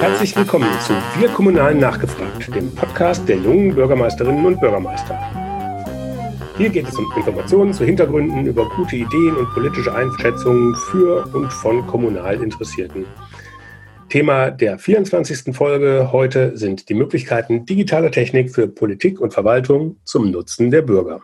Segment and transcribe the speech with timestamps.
[0.00, 5.14] Herzlich willkommen zu Wir Kommunalen nachgefragt, dem Podcast der jungen Bürgermeisterinnen und Bürgermeister.
[6.56, 11.52] Hier geht es um Informationen zu Hintergründen, über gute Ideen und politische Einschätzungen für und
[11.52, 13.04] von kommunal Interessierten.
[14.08, 15.54] Thema der 24.
[15.54, 21.20] Folge heute sind die Möglichkeiten digitaler Technik für Politik und Verwaltung zum Nutzen der Bürger.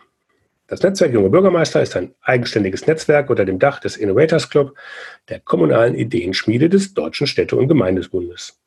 [0.67, 4.75] Das Netzwerk Junge Bürgermeister ist ein eigenständiges Netzwerk unter dem Dach des Innovators Club,
[5.29, 8.59] der kommunalen Ideenschmiede des Deutschen Städte- und Gemeindesbundes.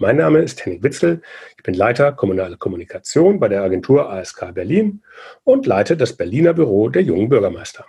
[0.00, 1.22] Mein Name ist Henning Witzel.
[1.56, 5.02] Ich bin Leiter kommunale Kommunikation bei der Agentur ASK Berlin
[5.42, 7.84] und leite das Berliner Büro der jungen Bürgermeister.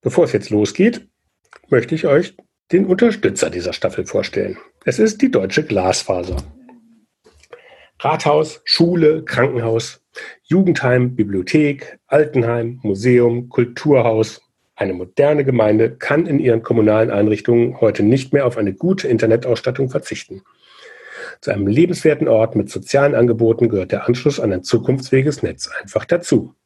[0.00, 1.06] Bevor es jetzt losgeht,
[1.68, 2.36] möchte ich euch
[2.72, 4.58] den Unterstützer dieser Staffel vorstellen.
[4.84, 6.38] Es ist die Deutsche Glasfaser.
[8.00, 10.04] Rathaus, Schule, Krankenhaus,
[10.42, 14.42] Jugendheim, Bibliothek, Altenheim, Museum, Kulturhaus.
[14.82, 19.90] Eine moderne Gemeinde kann in ihren kommunalen Einrichtungen heute nicht mehr auf eine gute Internetausstattung
[19.90, 20.42] verzichten.
[21.40, 26.04] Zu einem lebenswerten Ort mit sozialen Angeboten gehört der Anschluss an ein zukunftsfähiges Netz einfach
[26.04, 26.56] dazu.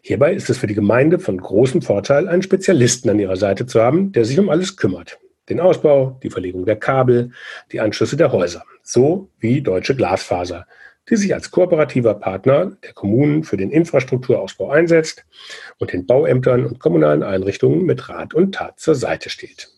[0.00, 3.82] Hierbei ist es für die Gemeinde von großem Vorteil, einen Spezialisten an ihrer Seite zu
[3.82, 5.18] haben, der sich um alles kümmert.
[5.50, 7.32] Den Ausbau, die Verlegung der Kabel,
[7.70, 10.66] die Anschlüsse der Häuser, so wie Deutsche Glasfaser,
[11.10, 15.24] die sich als kooperativer Partner der Kommunen für den Infrastrukturausbau einsetzt
[15.78, 19.70] und den Bauämtern und kommunalen Einrichtungen mit Rat und Tat zur Seite steht.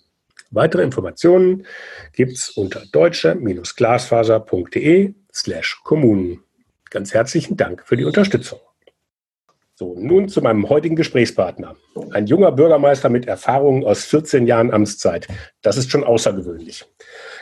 [0.50, 1.66] Weitere Informationen
[2.12, 6.42] gibt es unter deutsche-glasfaser.de slash Kommunen.
[6.90, 8.60] Ganz herzlichen Dank für die Unterstützung.
[9.82, 11.74] So, nun zu meinem heutigen Gesprächspartner.
[12.12, 15.26] Ein junger Bürgermeister mit Erfahrungen aus 14 Jahren Amtszeit.
[15.60, 16.84] Das ist schon außergewöhnlich.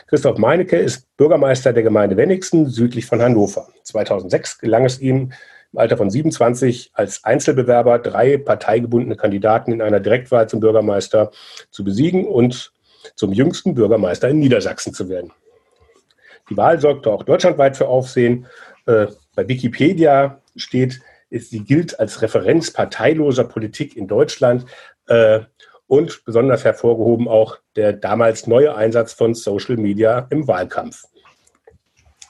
[0.07, 3.67] Christoph Meinecke ist Bürgermeister der Gemeinde Wenigsten südlich von Hannover.
[3.83, 5.33] 2006 gelang es ihm
[5.71, 11.29] im Alter von 27 als Einzelbewerber drei parteigebundene Kandidaten in einer Direktwahl zum Bürgermeister
[11.69, 12.73] zu besiegen und
[13.15, 15.31] zum jüngsten Bürgermeister in Niedersachsen zu werden.
[16.49, 18.47] Die Wahl sorgte auch deutschlandweit für Aufsehen.
[18.87, 21.01] Äh, bei Wikipedia steht,
[21.31, 24.65] sie gilt als Referenz parteiloser Politik in Deutschland
[25.07, 25.41] äh,
[25.87, 31.05] und besonders hervorgehoben auch der damals neue Einsatz von Social Media im Wahlkampf.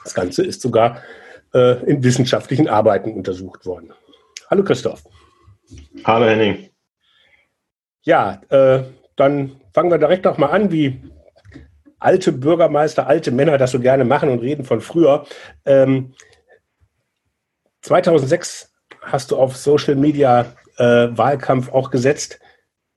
[0.03, 1.01] Das Ganze ist sogar
[1.53, 3.93] äh, in wissenschaftlichen Arbeiten untersucht worden.
[4.49, 5.03] Hallo Christoph.
[6.03, 6.69] Hallo Henning.
[8.03, 8.83] Ja, äh,
[9.15, 11.01] dann fangen wir direkt auch mal an, wie
[11.99, 15.25] alte Bürgermeister, alte Männer das so gerne machen und reden von früher.
[15.65, 16.13] Ähm,
[17.81, 18.70] 2006
[19.01, 20.45] hast du auf Social Media
[20.77, 22.39] äh, Wahlkampf auch gesetzt.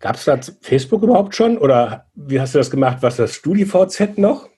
[0.00, 2.98] Gab es da Facebook überhaupt schon oder wie hast du das gemacht?
[3.00, 4.48] Was das StudiVZ noch?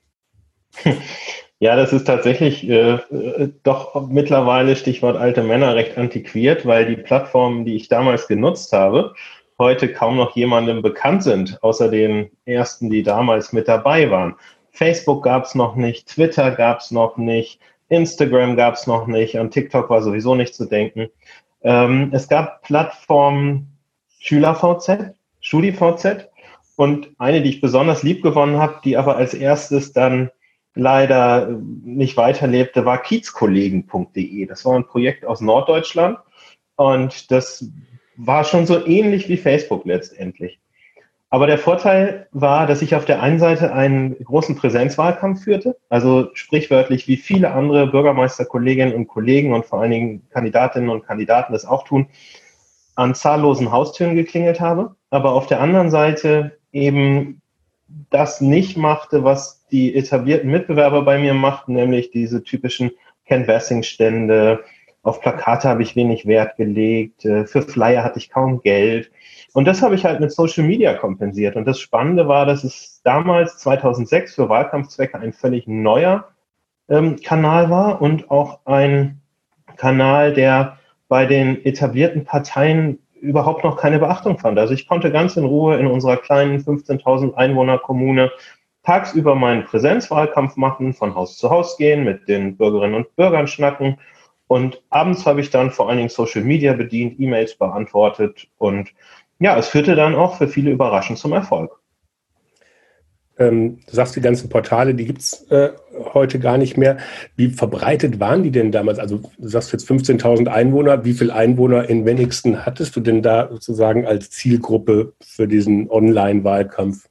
[1.59, 2.99] Ja, das ist tatsächlich äh,
[3.63, 9.15] doch mittlerweile Stichwort alte Männer recht antiquiert, weil die Plattformen, die ich damals genutzt habe,
[9.59, 14.37] heute kaum noch jemandem bekannt sind, außer den ersten, die damals mit dabei waren.
[14.71, 19.39] Facebook gab es noch nicht, Twitter gab es noch nicht, Instagram gab es noch nicht,
[19.39, 21.09] an TikTok war sowieso nicht zu denken.
[21.63, 23.79] Ähm, es gab Plattformen
[24.19, 26.29] SchülerVZ, StudiVZ
[26.77, 30.31] und eine, die ich besonders lieb gewonnen habe, die aber als erstes dann
[30.75, 31.49] leider
[31.85, 34.47] nicht weiterlebte, war kiezkollegen.de.
[34.47, 36.19] Das war ein Projekt aus Norddeutschland
[36.77, 37.69] und das
[38.17, 40.59] war schon so ähnlich wie Facebook letztendlich.
[41.37, 46.31] Aber der Vorteil war, dass ich auf der einen Seite einen großen Präsenzwahlkampf führte, also
[46.33, 51.67] sprichwörtlich wie viele andere Bürgermeisterkolleginnen und Kollegen und vor allen Dingen Kandidatinnen und Kandidaten das
[51.67, 52.07] auch tun,
[52.95, 57.43] an zahllosen Haustüren geklingelt habe, aber auf der anderen Seite eben
[58.09, 62.93] das nicht machte, was die etablierten Mitbewerber bei mir machten, nämlich diese typischen
[63.27, 64.61] Canvassing-Stände.
[65.07, 69.13] Auf Plakate habe ich wenig Wert gelegt, äh, für Flyer hatte ich kaum Geld.
[69.53, 71.55] Und das habe ich halt mit Social Media kompensiert.
[71.55, 76.27] Und das Spannende war, dass es damals 2006 für Wahlkampfzwecke ein völlig neuer
[76.89, 79.21] ähm, Kanal war und auch ein
[79.77, 84.59] Kanal, der bei den etablierten Parteien überhaupt noch keine Beachtung fand.
[84.59, 88.33] Also ich konnte ganz in Ruhe in unserer kleinen 15.000 Einwohner Kommune
[88.83, 93.99] tagsüber meinen Präsenzwahlkampf machen, von Haus zu Haus gehen, mit den Bürgerinnen und Bürgern schnacken.
[94.49, 98.93] Und abends habe ich dann vor allen Dingen Social Media bedient, E-Mails beantwortet und
[99.39, 101.79] ja, es führte dann auch für viele überraschend zum Erfolg.
[103.39, 105.71] Ähm, du sagst, die ganzen Portale, die gibt es äh,
[106.15, 106.97] heute gar nicht mehr.
[107.37, 108.99] Wie verbreitet waren die denn damals?
[108.99, 111.05] Also du sagst jetzt 15.000 Einwohner.
[111.05, 117.09] Wie viele Einwohner in Wenigsten hattest du denn da sozusagen als Zielgruppe für diesen Online-Wahlkampf?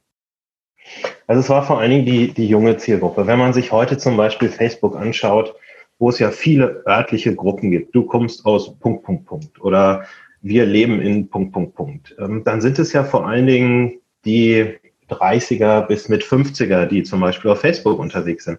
[1.28, 3.28] Also es war vor allen Dingen die, die junge Zielgruppe.
[3.28, 5.54] Wenn man sich heute zum Beispiel Facebook anschaut,
[5.98, 7.94] wo es ja viele örtliche Gruppen gibt.
[7.94, 9.60] Du kommst aus Punkt, Punkt, Punkt.
[9.60, 10.04] Oder
[10.42, 12.16] wir leben in Punkt, Punkt, Punkt.
[12.18, 14.76] Ähm, dann sind es ja vor allen Dingen die
[15.08, 18.58] 30er bis mit 50er, die zum Beispiel auf Facebook unterwegs sind.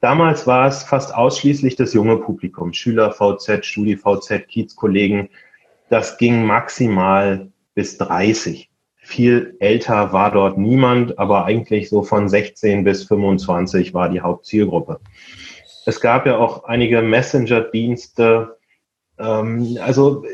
[0.00, 5.28] Damals war es fast ausschließlich das junge Publikum, Schüler VZ, Studi VZ, Kiezkollegen.
[5.90, 8.68] Das ging maximal bis 30.
[8.96, 15.00] Viel älter war dort niemand, aber eigentlich so von 16 bis 25 war die Hauptzielgruppe.
[15.86, 18.56] Es gab ja auch einige Messenger-Dienste.
[19.18, 20.24] Ähm, also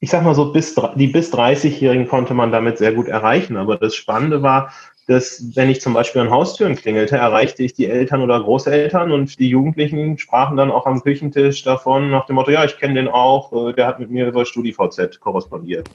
[0.00, 3.56] ich sag mal so, bis, die bis 30-Jährigen konnte man damit sehr gut erreichen.
[3.56, 4.72] Aber das Spannende war,
[5.06, 9.38] dass wenn ich zum Beispiel an Haustüren klingelte, erreichte ich die Eltern oder Großeltern und
[9.38, 13.08] die Jugendlichen sprachen dann auch am Küchentisch davon nach dem Motto, ja, ich kenne den
[13.08, 15.88] auch, äh, der hat mit mir über StudiVZ korrespondiert.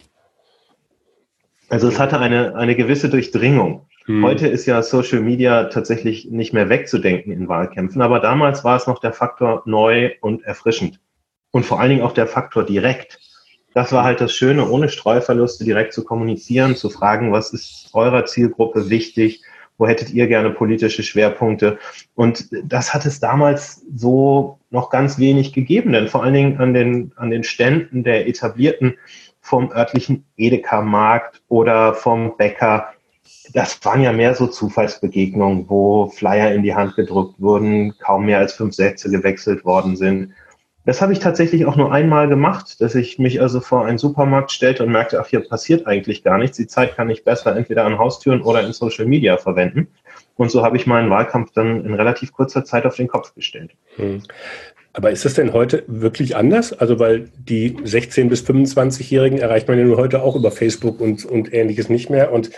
[1.70, 3.86] Also es hatte eine, eine gewisse Durchdringung.
[4.08, 4.24] Hm.
[4.24, 8.88] Heute ist ja Social Media tatsächlich nicht mehr wegzudenken in Wahlkämpfen, aber damals war es
[8.88, 11.00] noch der Faktor neu und erfrischend.
[11.52, 13.20] Und vor allen Dingen auch der Faktor direkt.
[13.74, 18.26] Das war halt das Schöne, ohne Streuverluste direkt zu kommunizieren, zu fragen, was ist eurer
[18.26, 19.44] Zielgruppe wichtig,
[19.78, 21.78] wo hättet ihr gerne politische Schwerpunkte?
[22.16, 26.74] Und das hat es damals so noch ganz wenig gegeben, denn vor allen Dingen an
[26.74, 28.98] den, an den Ständen der etablierten
[29.42, 32.94] vom örtlichen Edeka-Markt oder vom Bäcker.
[33.54, 38.40] Das waren ja mehr so Zufallsbegegnungen, wo Flyer in die Hand gedrückt wurden, kaum mehr
[38.40, 40.34] als fünf Sätze gewechselt worden sind.
[40.88, 44.54] Das habe ich tatsächlich auch nur einmal gemacht, dass ich mich also vor einen Supermarkt
[44.54, 46.56] stellte und merkte, ach, hier passiert eigentlich gar nichts.
[46.56, 49.90] Die Zeit kann ich besser entweder an Haustüren oder in Social Media verwenden.
[50.38, 53.72] Und so habe ich meinen Wahlkampf dann in relativ kurzer Zeit auf den Kopf gestellt.
[53.98, 54.22] Hm.
[54.94, 56.72] Aber ist das denn heute wirklich anders?
[56.72, 61.26] Also, weil die 16- bis 25-Jährigen erreicht man ja nur heute auch über Facebook und,
[61.26, 62.32] und ähnliches nicht mehr.
[62.32, 62.50] Und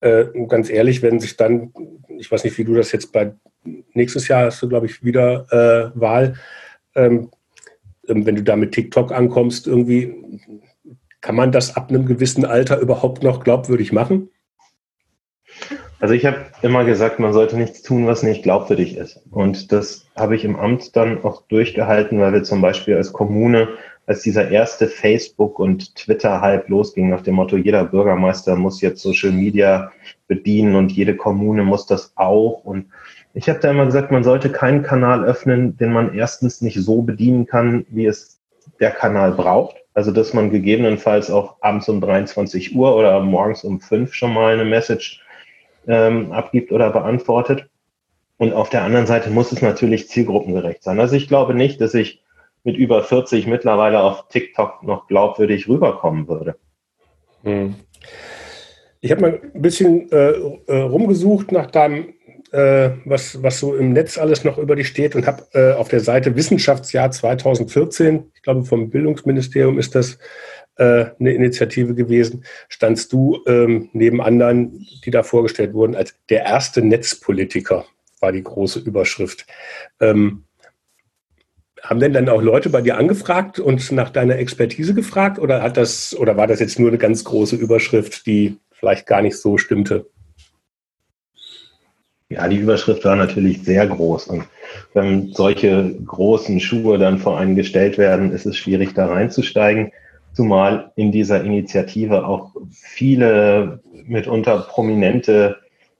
[0.00, 1.72] äh, ganz ehrlich, wenn sich dann,
[2.18, 3.32] ich weiß nicht, wie du das jetzt bei
[3.94, 6.34] nächstes Jahr hast du, glaube ich, wieder äh, Wahl.
[6.94, 7.30] Ähm,
[8.08, 10.14] ähm, wenn du da mit TikTok ankommst, irgendwie,
[11.20, 14.30] kann man das ab einem gewissen Alter überhaupt noch glaubwürdig machen?
[15.98, 19.22] Also ich habe immer gesagt, man sollte nichts tun, was nicht glaubwürdig ist.
[19.30, 23.68] Und das habe ich im Amt dann auch durchgehalten, weil wir zum Beispiel als Kommune,
[24.06, 29.32] als dieser erste Facebook- und Twitter-Hype losging, nach dem Motto, jeder Bürgermeister muss jetzt Social
[29.32, 29.90] Media
[30.28, 32.64] bedienen und jede Kommune muss das auch.
[32.64, 32.86] Und
[33.34, 37.02] ich habe da immer gesagt, man sollte keinen Kanal öffnen, den man erstens nicht so
[37.02, 38.40] bedienen kann, wie es
[38.80, 39.76] der Kanal braucht.
[39.92, 44.52] Also dass man gegebenenfalls auch abends um 23 Uhr oder morgens um 5 schon mal
[44.52, 45.22] eine Message
[45.88, 47.68] ähm, abgibt oder beantwortet.
[48.36, 51.00] Und auf der anderen Seite muss es natürlich zielgruppengerecht sein.
[51.00, 52.22] Also ich glaube nicht, dass ich
[52.66, 56.56] mit über 40 mittlerweile auf TikTok noch glaubwürdig rüberkommen würde.
[57.44, 57.76] Hm.
[59.00, 60.32] Ich habe mal ein bisschen äh,
[60.66, 62.14] äh, rumgesucht nach deinem,
[62.50, 65.88] äh, was, was so im Netz alles noch über dich steht und habe äh, auf
[65.88, 70.18] der Seite Wissenschaftsjahr 2014, ich glaube vom Bildungsministerium ist das,
[70.74, 76.44] äh, eine Initiative gewesen, standst du ähm, neben anderen, die da vorgestellt wurden, als der
[76.44, 77.84] erste Netzpolitiker,
[78.18, 79.46] war die große Überschrift.
[80.00, 80.45] Ähm,
[81.88, 85.76] haben denn dann auch Leute bei dir angefragt und nach deiner Expertise gefragt oder hat
[85.76, 89.56] das oder war das jetzt nur eine ganz große Überschrift, die vielleicht gar nicht so
[89.56, 90.06] stimmte?
[92.28, 94.44] Ja, die Überschrift war natürlich sehr groß und
[94.94, 99.92] wenn solche großen Schuhe dann vor einen gestellt werden, ist es schwierig da reinzusteigen
[100.36, 105.56] zumal in dieser Initiative auch viele mitunter prominente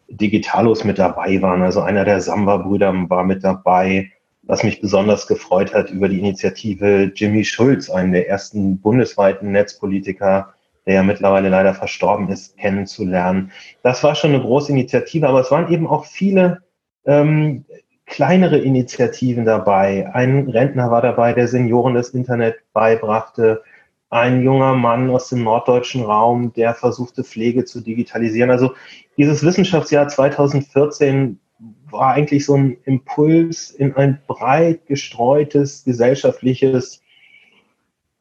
[0.09, 1.63] Digitalos mit dabei waren.
[1.63, 4.11] Also einer der Samba-Brüder war mit dabei.
[4.47, 10.55] Was mich besonders gefreut hat über die Initiative Jimmy Schulz, einen der ersten bundesweiten Netzpolitiker,
[10.87, 13.51] der ja mittlerweile leider verstorben ist, kennenzulernen.
[13.83, 16.63] Das war schon eine große Initiative, aber es waren eben auch viele
[17.05, 17.65] ähm,
[18.07, 20.09] kleinere Initiativen dabei.
[20.15, 23.63] Ein Rentner war dabei, der Senioren das Internet beibrachte
[24.09, 28.51] ein junger Mann aus dem norddeutschen Raum, der versuchte, Pflege zu digitalisieren.
[28.51, 28.75] Also
[29.17, 37.03] dieses Wissenschaftsjahr 2014 war eigentlich so ein Impuls in ein breit gestreutes gesellschaftliches,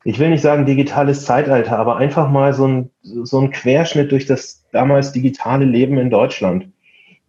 [0.04, 4.26] ich will nicht sagen digitales Zeitalter, aber einfach mal so ein, so ein Querschnitt durch
[4.26, 6.70] das damals digitale Leben in Deutschland.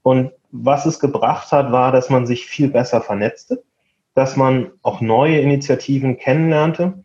[0.03, 3.65] Und was es gebracht hat, war, dass man sich viel besser vernetzte,
[4.15, 7.03] dass man auch neue Initiativen kennenlernte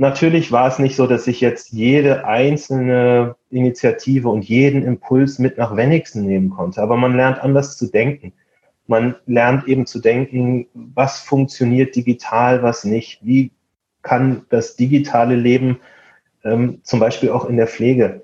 [0.00, 5.58] Natürlich war es nicht so, dass ich jetzt jede einzelne Initiative und jeden Impuls mit
[5.58, 8.32] nach Wenigsten nehmen konnte, aber man lernt anders zu denken.
[8.88, 13.24] Man lernt eben zu denken, was funktioniert digital, was nicht.
[13.24, 13.52] Wie
[14.02, 15.78] kann das digitale Leben
[16.42, 18.22] ähm, zum Beispiel auch in der Pflege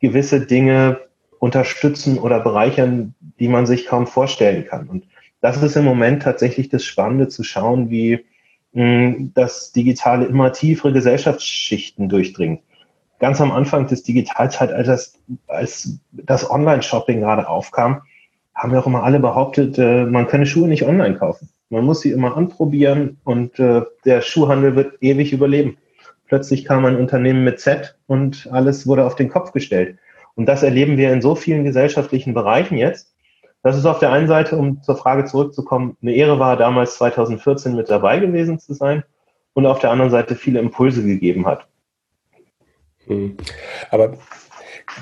[0.00, 1.00] gewisse Dinge
[1.40, 4.88] unterstützen oder bereichern, die man sich kaum vorstellen kann.
[4.88, 5.06] Und
[5.40, 8.24] das ist im Moment tatsächlich das Spannende zu schauen, wie
[8.74, 12.60] das Digitale immer tiefere Gesellschaftsschichten durchdringt.
[13.20, 15.14] ganz am Anfang des Digitalzeitalters,
[15.46, 18.02] als das Online-Shopping gerade aufkam,
[18.54, 21.48] haben wir auch immer alle behauptet, äh, man könne Schuhe nicht online kaufen.
[21.70, 25.76] Man muss sie immer anprobieren und äh, der Schuhhandel wird ewig überleben.
[26.26, 29.98] Plötzlich kam ein Unternehmen mit Z und alles wurde auf den Kopf gestellt.
[30.36, 33.12] Und das erleben wir in so vielen gesellschaftlichen Bereichen jetzt.
[33.62, 37.74] Das ist auf der einen Seite, um zur Frage zurückzukommen, eine Ehre war, damals 2014
[37.74, 39.04] mit dabei gewesen zu sein
[39.54, 41.66] und auf der anderen Seite viele Impulse gegeben hat.
[43.06, 43.36] Hm.
[43.90, 44.14] Aber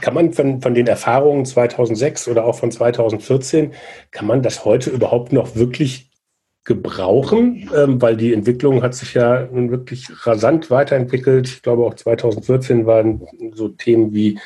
[0.00, 3.72] kann man von, von den Erfahrungen 2006 oder auch von 2014,
[4.10, 6.12] kann man das heute überhaupt noch wirklich
[6.64, 11.48] gebrauchen, ähm, weil die Entwicklung hat sich ja nun wirklich rasant weiterentwickelt.
[11.48, 14.38] Ich glaube auch 2014 waren so Themen wie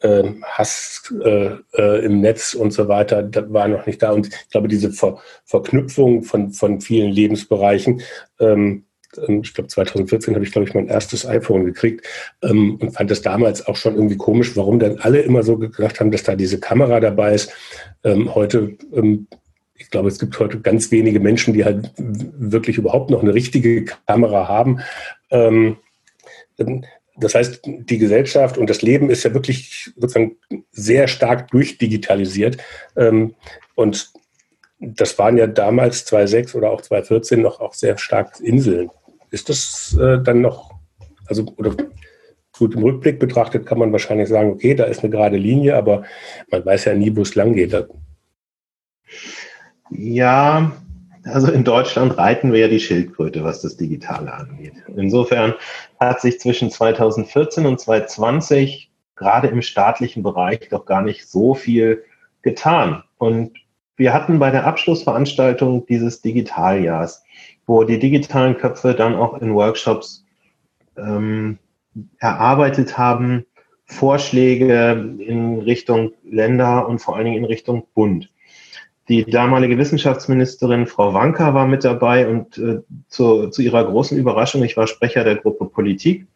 [0.00, 4.12] äh, Hass äh, äh, im Netz und so weiter, das war noch nicht da.
[4.12, 8.02] Und ich glaube, diese Ver Verknüpfung von, von vielen Lebensbereichen
[8.38, 8.84] ähm,
[9.16, 12.06] ich glaube 2014 habe ich, glaube ich, mein erstes iPhone gekriegt
[12.42, 16.00] ähm, und fand das damals auch schon irgendwie komisch, warum dann alle immer so gedacht
[16.00, 17.52] haben, dass da diese Kamera dabei ist.
[18.04, 19.26] Ähm, heute, ähm,
[19.76, 23.84] ich glaube, es gibt heute ganz wenige Menschen, die halt wirklich überhaupt noch eine richtige
[24.06, 24.80] Kamera haben.
[25.30, 25.76] Ähm,
[27.16, 30.36] das heißt, die Gesellschaft und das Leben ist ja wirklich sozusagen
[30.70, 32.58] sehr stark durchdigitalisiert.
[32.96, 33.34] Ähm,
[33.74, 34.10] und
[34.80, 38.90] das waren ja damals 2006 oder auch 2014 noch auch sehr stark Inseln.
[39.32, 40.70] Ist das äh, dann noch,
[41.26, 41.74] also, oder
[42.56, 46.04] gut im Rückblick betrachtet kann man wahrscheinlich sagen, okay, da ist eine gerade Linie, aber
[46.50, 47.74] man weiß ja nie, wo es lang geht.
[49.90, 50.72] Ja,
[51.24, 54.74] also in Deutschland reiten wir ja die Schildkröte, was das Digitale angeht.
[54.94, 55.54] Insofern
[55.98, 62.04] hat sich zwischen 2014 und 2020 gerade im staatlichen Bereich doch gar nicht so viel
[62.42, 63.02] getan.
[63.18, 63.58] Und
[64.02, 67.22] wir hatten bei der Abschlussveranstaltung dieses Digitaljahrs
[67.66, 70.24] wo die digitalen Köpfe dann auch in Workshops
[70.96, 71.58] ähm,
[72.18, 73.46] erarbeitet haben,
[73.84, 78.30] Vorschläge in Richtung Länder und vor allen Dingen in Richtung Bund.
[79.08, 84.62] Die damalige Wissenschaftsministerin Frau Wanka war mit dabei und äh, zu, zu ihrer großen Überraschung,
[84.62, 86.26] ich war Sprecher der Gruppe Politik,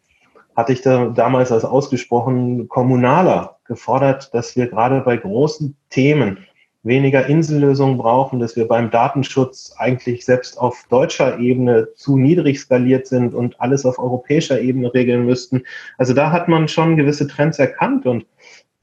[0.55, 6.39] hatte ich da damals als ausgesprochen Kommunaler gefordert, dass wir gerade bei großen Themen
[6.87, 13.07] weniger Insellösungen brauchen, dass wir beim Datenschutz eigentlich selbst auf deutscher Ebene zu niedrig skaliert
[13.07, 15.63] sind und alles auf europäischer Ebene regeln müssten.
[15.97, 18.25] Also da hat man schon gewisse Trends erkannt und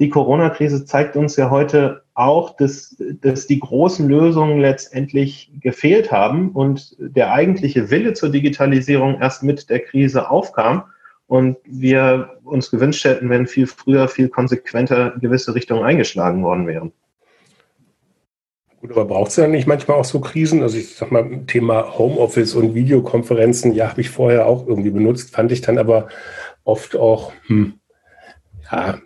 [0.01, 6.51] die Corona-Krise zeigt uns ja heute auch, dass, dass die großen Lösungen letztendlich gefehlt haben
[6.51, 10.85] und der eigentliche Wille zur Digitalisierung erst mit der Krise aufkam
[11.27, 16.93] und wir uns gewünscht hätten, wenn viel früher, viel konsequenter gewisse Richtungen eingeschlagen worden wären.
[18.85, 20.61] Gut, aber braucht es ja nicht manchmal auch so Krisen?
[20.61, 25.31] Also ich sag mal, Thema Homeoffice und Videokonferenzen, ja, habe ich vorher auch irgendwie benutzt,
[25.35, 26.09] fand ich dann aber
[26.65, 27.81] oft auch, hm,
[28.71, 28.99] ja,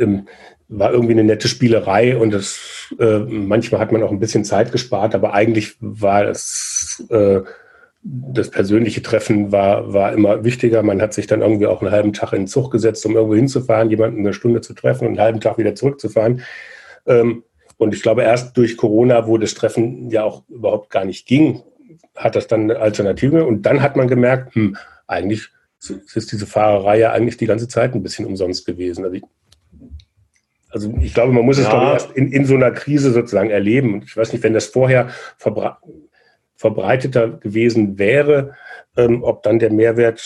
[0.00, 0.26] ähm,
[0.66, 4.72] war irgendwie eine nette Spielerei und das, äh, manchmal hat man auch ein bisschen Zeit
[4.72, 7.42] gespart, aber eigentlich war es, äh,
[8.02, 10.82] das persönliche Treffen war, war immer wichtiger.
[10.82, 13.36] Man hat sich dann irgendwie auch einen halben Tag in den Zug gesetzt, um irgendwo
[13.36, 16.42] hinzufahren, jemanden eine Stunde zu treffen und einen halben Tag wieder zurückzufahren.
[17.06, 17.44] Ähm,
[17.78, 21.62] und ich glaube, erst durch Corona, wo das Treffen ja auch überhaupt gar nicht ging,
[22.16, 23.46] hat das dann eine Alternative.
[23.46, 25.48] Und dann hat man gemerkt, hm, eigentlich
[26.14, 29.04] ist diese Fahrerei ja eigentlich die ganze Zeit ein bisschen umsonst gewesen.
[29.04, 29.22] Also ich,
[30.70, 33.94] also ich glaube, man muss es ich, erst in, in so einer Krise sozusagen erleben.
[33.94, 35.08] Und ich weiß nicht, wenn das vorher
[35.38, 35.76] verbre
[36.56, 38.56] verbreiteter gewesen wäre,
[38.96, 40.18] ähm, ob dann der Mehrwert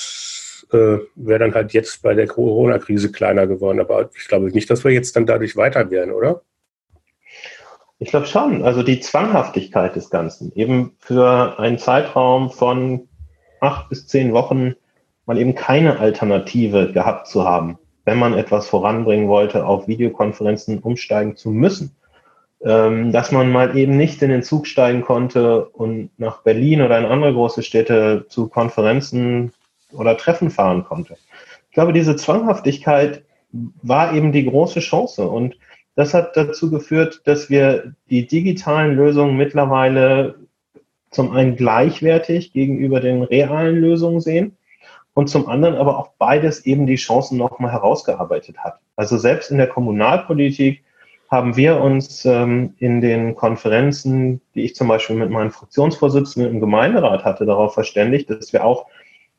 [0.73, 3.81] äh, wäre dann halt jetzt bei der Corona-Krise kleiner geworden.
[3.81, 6.41] Aber ich glaube nicht, dass wir jetzt dann dadurch weiter wären, oder?
[8.03, 8.65] Ich glaube schon.
[8.65, 13.09] Also die Zwanghaftigkeit des Ganzen, eben für einen Zeitraum von
[13.61, 14.75] acht bis zehn Wochen
[15.25, 21.37] mal eben keine Alternative gehabt zu haben, wenn man etwas voranbringen wollte, auf Videokonferenzen umsteigen
[21.37, 21.95] zu müssen.
[22.65, 26.99] Ähm, dass man mal eben nicht in den Zug steigen konnte und nach Berlin oder
[26.99, 29.53] in andere große Städte zu Konferenzen
[29.93, 31.17] oder Treffen fahren konnte.
[31.69, 35.55] Ich glaube, diese Zwanghaftigkeit war eben die große Chance und
[35.95, 40.37] das hat dazu geführt, dass wir die digitalen Lösungen mittlerweile
[41.11, 44.57] zum einen gleichwertig gegenüber den realen Lösungen sehen
[45.15, 48.79] und zum anderen aber auch beides eben die Chancen nochmal herausgearbeitet hat.
[48.97, 50.83] Also selbst in der Kommunalpolitik
[51.31, 56.61] haben wir uns ähm, in den Konferenzen, die ich zum Beispiel mit meinen Fraktionsvorsitzenden im
[56.61, 58.87] Gemeinderat hatte, darauf verständigt, dass wir auch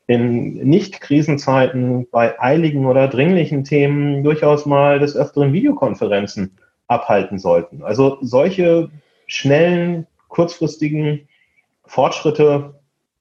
[0.06, 6.58] in Nicht-Krisenzeiten bei eiligen oder dringlichen Themen durchaus mal des Öfteren Videokonferenzen
[6.88, 7.82] abhalten sollten.
[7.82, 8.90] Also solche
[9.26, 11.28] schnellen, kurzfristigen
[11.86, 12.74] Fortschritte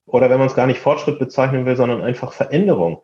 [0.06, 3.02] oder wenn man es gar nicht Fortschritt bezeichnen will, sondern einfach Veränderung,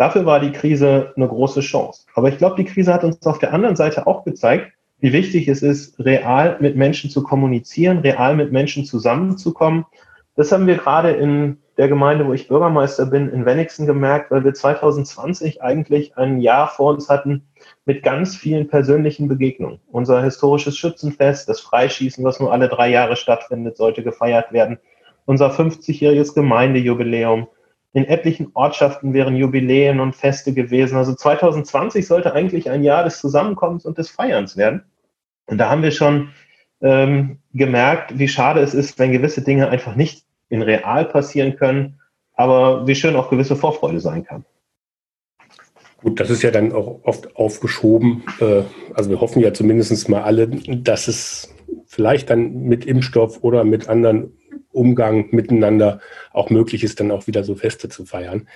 [0.00, 2.06] Dafür war die Krise eine große Chance.
[2.14, 5.46] Aber ich glaube, die Krise hat uns auf der anderen Seite auch gezeigt, wie wichtig
[5.46, 9.84] es ist, real mit Menschen zu kommunizieren, real mit Menschen zusammenzukommen.
[10.36, 14.44] Das haben wir gerade in der Gemeinde, wo ich Bürgermeister bin, in Wenigsen gemerkt, weil
[14.44, 17.48] wir 2020 eigentlich ein Jahr vor uns hatten
[17.86, 19.80] mit ganz vielen persönlichen Begegnungen.
[19.90, 24.78] Unser historisches Schützenfest, das Freischießen, was nur alle drei Jahre stattfindet, sollte gefeiert werden.
[25.24, 27.48] Unser 50-jähriges Gemeindejubiläum.
[27.94, 30.98] In etlichen Ortschaften wären Jubiläen und Feste gewesen.
[30.98, 34.82] Also 2020 sollte eigentlich ein Jahr des Zusammenkommens und des Feierns werden.
[35.46, 36.28] Und da haben wir schon
[36.82, 42.00] ähm, gemerkt, wie schade es ist, wenn gewisse Dinge einfach nicht in real passieren können,
[42.34, 44.44] aber wie schön auch gewisse Vorfreude sein kann.
[46.02, 48.22] Gut, das ist ja dann auch oft aufgeschoben.
[48.40, 48.62] Äh,
[48.94, 51.54] also wir hoffen ja zumindest mal alle, dass es
[51.86, 54.32] vielleicht dann mit Impfstoff oder mit anderen
[54.72, 56.00] Umgang miteinander
[56.32, 58.48] auch möglich ist, dann auch wieder so Feste zu feiern.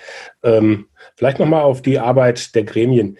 [0.43, 0.87] Ähm,
[1.17, 3.19] vielleicht nochmal auf die Arbeit der Gremien.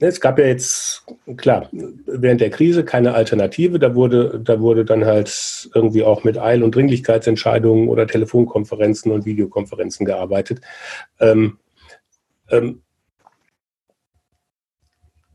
[0.00, 1.04] Ähm, es gab ja jetzt,
[1.36, 3.78] klar, während der Krise keine Alternative.
[3.78, 9.24] Da wurde, da wurde dann halt irgendwie auch mit Eil- und Dringlichkeitsentscheidungen oder Telefonkonferenzen und
[9.24, 10.60] Videokonferenzen gearbeitet.
[11.20, 11.58] Ähm,
[12.50, 12.82] ähm,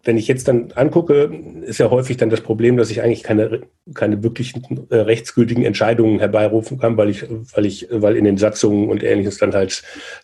[0.03, 1.31] wenn ich jetzt dann angucke,
[1.63, 3.61] ist ja häufig dann das Problem, dass ich eigentlich keine,
[3.93, 8.89] keine wirklichen äh, rechtsgültigen Entscheidungen herbeirufen kann, weil ich, weil ich, weil in den Satzungen
[8.89, 9.83] und ähnliches dann halt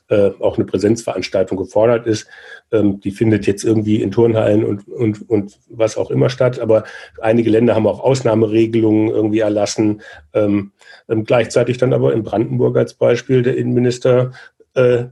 [0.10, 2.28] äh, auch eine Präsenzveranstaltung gefordert ist.
[2.72, 6.60] Ähm, die findet jetzt irgendwie in Turnhallen und, und, und was auch immer statt.
[6.60, 6.84] Aber
[7.22, 10.02] einige Länder haben auch Ausnahmeregelungen irgendwie erlassen.
[10.34, 10.72] Ähm,
[11.08, 14.32] ähm, gleichzeitig dann aber in Brandenburg als Beispiel der Innenminister
[14.74, 15.06] äh,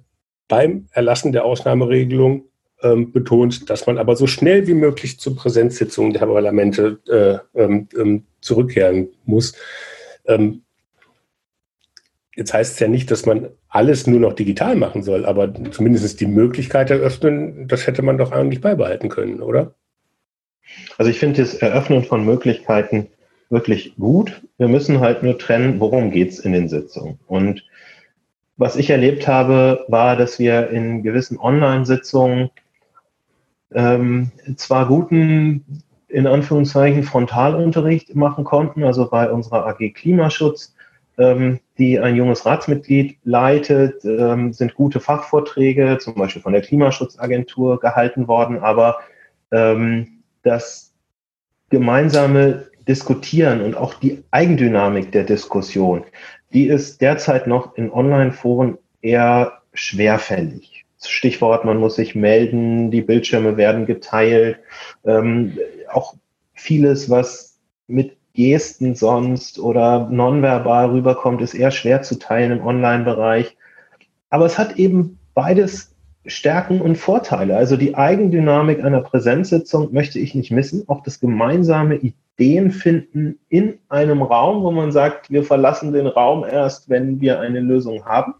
[0.47, 2.45] beim Erlassen der Ausnahmeregelung
[2.85, 7.87] ähm, betont, dass man aber so schnell wie möglich zu Präsenzsitzungen der Parlamente äh, ähm,
[7.97, 9.55] ähm, zurückkehren muss.
[10.25, 10.61] Ähm,
[12.35, 16.21] jetzt heißt es ja nicht, dass man alles nur noch digital machen soll, aber zumindest
[16.21, 19.73] die Möglichkeit eröffnen, das hätte man doch eigentlich beibehalten können, oder?
[20.97, 23.07] Also ich finde das Eröffnen von Möglichkeiten
[23.49, 24.41] wirklich gut.
[24.57, 27.19] Wir müssen halt nur trennen, worum geht es in den Sitzungen.
[27.27, 27.63] Und
[28.57, 32.49] was ich erlebt habe, war, dass wir in gewissen Online-Sitzungen
[33.75, 40.73] ähm, zwar guten, in Anführungszeichen, Frontalunterricht machen konnten, also bei unserer AG Klimaschutz,
[41.17, 47.79] ähm, die ein junges Ratsmitglied leitet, ähm, sind gute Fachvorträge, zum Beispiel von der Klimaschutzagentur,
[47.79, 48.99] gehalten worden, aber
[49.51, 50.93] ähm, das
[51.69, 56.03] gemeinsame Diskutieren und auch die Eigendynamik der Diskussion,
[56.53, 60.74] die ist derzeit noch in Online-Foren eher schwerfällig.
[61.09, 64.59] Stichwort, man muss sich melden, die Bildschirme werden geteilt,
[65.05, 65.57] ähm,
[65.91, 66.15] auch
[66.53, 73.55] vieles, was mit Gesten sonst oder nonverbal rüberkommt, ist eher schwer zu teilen im Online-Bereich.
[74.29, 75.95] Aber es hat eben beides
[76.27, 77.55] Stärken und Vorteile.
[77.55, 80.83] Also die Eigendynamik einer Präsenzsitzung möchte ich nicht missen.
[80.87, 86.43] Auch das gemeinsame Ideen finden in einem Raum, wo man sagt, wir verlassen den Raum
[86.43, 88.33] erst, wenn wir eine Lösung haben.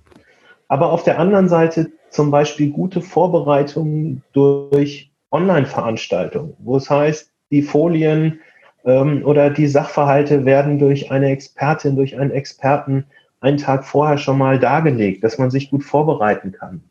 [0.68, 7.62] Aber auf der anderen Seite zum Beispiel gute Vorbereitungen durch Online-Veranstaltungen, wo es heißt, die
[7.62, 8.40] Folien
[8.86, 13.06] ähm, oder die Sachverhalte werden durch eine Expertin, durch einen Experten
[13.42, 16.82] einen Tag vorher schon mal dargelegt, dass man sich gut vorbereiten kann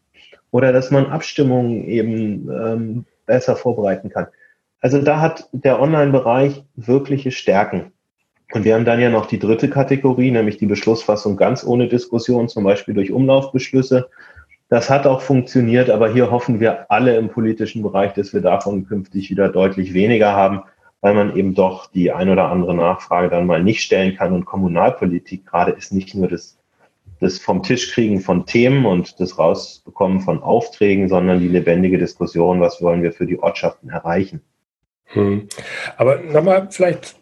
[0.51, 4.29] oder dass man Abstimmungen eben ähm, besser vorbereiten kann.
[4.81, 7.94] Also da hat der Online-Bereich wirkliche Stärken.
[8.55, 12.49] Und wir haben dann ja noch die dritte Kategorie, nämlich die Beschlussfassung ganz ohne Diskussion,
[12.49, 14.09] zum Beispiel durch Umlaufbeschlüsse.
[14.69, 18.87] Das hat auch funktioniert, aber hier hoffen wir alle im politischen Bereich, dass wir davon
[18.87, 20.63] künftig wieder deutlich weniger haben,
[21.01, 24.33] weil man eben doch die ein oder andere Nachfrage dann mal nicht stellen kann.
[24.33, 26.57] Und Kommunalpolitik gerade ist nicht nur das,
[27.19, 32.61] das vom Tisch kriegen von Themen und das Rausbekommen von Aufträgen, sondern die lebendige Diskussion,
[32.61, 34.43] was wollen wir für die Ortschaften erreichen.
[35.07, 35.49] Hm.
[35.97, 37.17] Aber nochmal vielleicht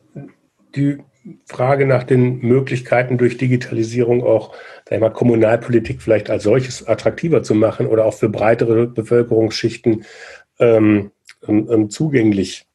[0.77, 0.99] die
[1.47, 4.55] Frage nach den Möglichkeiten durch Digitalisierung auch
[4.93, 10.05] sag ich mal, Kommunalpolitik vielleicht als solches attraktiver zu machen oder auch für breitere Bevölkerungsschichten
[10.59, 11.13] ähm,
[11.47, 12.67] ähm, zugänglich.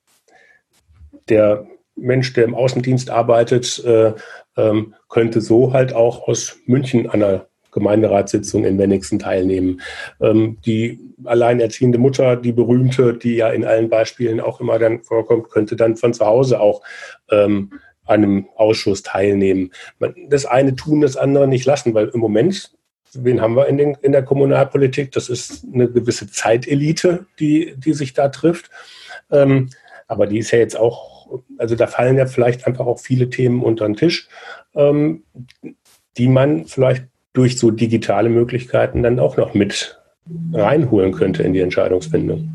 [1.29, 4.13] Der Mensch, der im Außendienst arbeitet, äh,
[4.55, 9.81] ähm, könnte so halt auch aus München an einer Gemeinderatssitzung in Wenigsen teilnehmen.
[10.19, 15.49] Ähm, die alleinerziehende Mutter, die berühmte, die ja in allen Beispielen auch immer dann vorkommt,
[15.49, 16.81] könnte dann von zu Hause auch
[17.29, 17.71] ähm,
[18.07, 19.71] einem Ausschuss teilnehmen.
[20.29, 22.71] Das eine tun, das andere nicht lassen, weil im Moment,
[23.13, 25.11] wen haben wir in, den, in der Kommunalpolitik?
[25.11, 28.69] Das ist eine gewisse Zeitelite, die, die sich da trifft.
[29.31, 29.69] Ähm,
[30.07, 33.61] aber die ist ja jetzt auch, also da fallen ja vielleicht einfach auch viele Themen
[33.61, 34.29] unter den Tisch,
[34.75, 35.23] ähm,
[36.17, 39.99] die man vielleicht durch so digitale Möglichkeiten dann auch noch mit
[40.53, 42.49] reinholen könnte in die Entscheidungsfindung.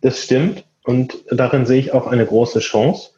[0.00, 3.11] Das stimmt und darin sehe ich auch eine große Chance.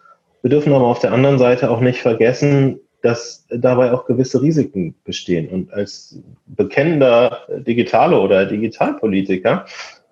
[0.45, 4.95] Wir dürfen aber auf der anderen Seite auch nicht vergessen, dass dabei auch gewisse Risiken
[5.03, 5.49] bestehen.
[5.49, 9.65] Und als bekennender Digitale oder Digitalpolitiker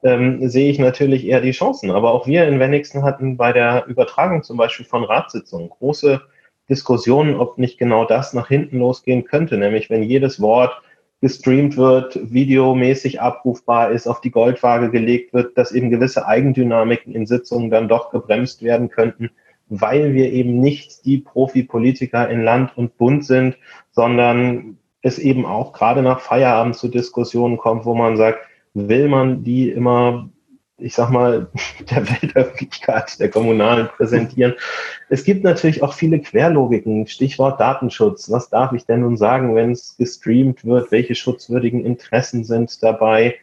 [0.03, 1.91] ähm, sehe ich natürlich eher die Chancen.
[1.91, 6.23] Aber auch wir in Wenigsten hatten bei der Übertragung zum Beispiel von Ratssitzungen große
[6.71, 9.59] Diskussionen, ob nicht genau das nach hinten losgehen könnte.
[9.59, 10.81] Nämlich wenn jedes Wort
[11.21, 17.27] gestreamt wird, videomäßig abrufbar ist, auf die Goldwaage gelegt wird, dass eben gewisse Eigendynamiken in
[17.27, 19.31] Sitzungen dann doch gebremst werden könnten,
[19.75, 23.57] weil wir eben nicht die Profi-Politiker in Land und Bund sind,
[23.91, 28.41] sondern es eben auch gerade nach Feierabend zu Diskussionen kommt, wo man sagt,
[28.75, 30.29] will man die immer,
[30.77, 31.49] ich sag mal,
[31.91, 34.55] der Weltöffentlichkeit, der Kommunalen präsentieren.
[35.09, 38.31] Es gibt natürlich auch viele Querlogiken, Stichwort Datenschutz.
[38.31, 40.93] Was darf ich denn nun sagen, wenn es gestreamt wird?
[40.93, 43.37] Welche schutzwürdigen Interessen sind dabei?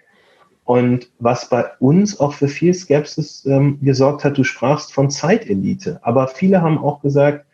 [0.70, 6.00] Und was bei uns auch für viel Skepsis ähm, gesorgt hat, du sprachst von Zeitelite.
[6.04, 7.48] Aber viele haben auch gesagt,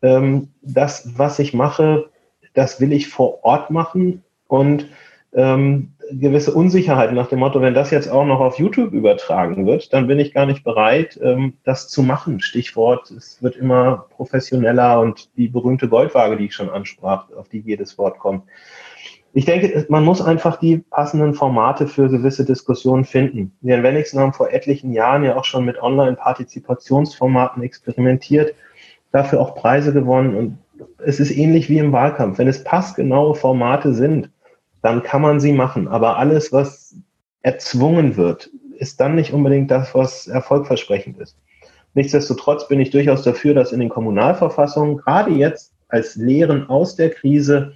[0.00, 2.08] ähm, das, was ich mache,
[2.54, 4.24] das will ich vor Ort machen.
[4.48, 4.88] Und
[5.34, 9.92] ähm, gewisse Unsicherheit nach dem Motto, wenn das jetzt auch noch auf YouTube übertragen wird,
[9.92, 12.40] dann bin ich gar nicht bereit, ähm, das zu machen.
[12.40, 17.60] Stichwort, es wird immer professioneller und die berühmte Goldwaage, die ich schon ansprach, auf die
[17.60, 18.44] jedes Wort kommt.
[19.34, 23.52] Ich denke, man muss einfach die passenden Formate für gewisse Diskussionen finden.
[23.62, 28.54] Wir in Wenigsten haben vor etlichen Jahren ja auch schon mit Online-Partizipationsformaten experimentiert,
[29.10, 30.58] dafür auch Preise gewonnen und
[30.98, 32.38] es ist ähnlich wie im Wahlkampf.
[32.38, 34.30] Wenn es passgenaue Formate sind,
[34.82, 35.88] dann kann man sie machen.
[35.88, 36.96] Aber alles, was
[37.42, 41.38] erzwungen wird, ist dann nicht unbedingt das, was erfolgversprechend ist.
[41.94, 47.10] Nichtsdestotrotz bin ich durchaus dafür, dass in den Kommunalverfassungen gerade jetzt als Lehren aus der
[47.10, 47.74] Krise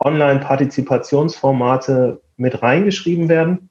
[0.00, 3.70] Online-Partizipationsformate mit reingeschrieben werden,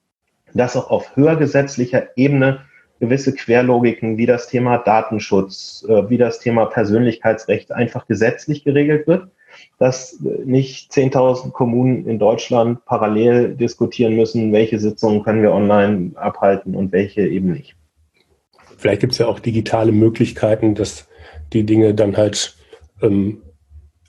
[0.53, 2.61] dass auch auf höher gesetzlicher Ebene
[2.99, 9.29] gewisse Querlogiken wie das Thema Datenschutz, äh, wie das Thema Persönlichkeitsrecht einfach gesetzlich geregelt wird
[9.77, 16.75] dass nicht 10.000 Kommunen in Deutschland parallel diskutieren müssen, welche Sitzungen können wir online abhalten
[16.75, 17.75] und welche eben nicht.
[18.77, 21.07] Vielleicht gibt es ja auch digitale Möglichkeiten, dass
[21.53, 22.55] die Dinge dann halt
[23.01, 23.41] ähm,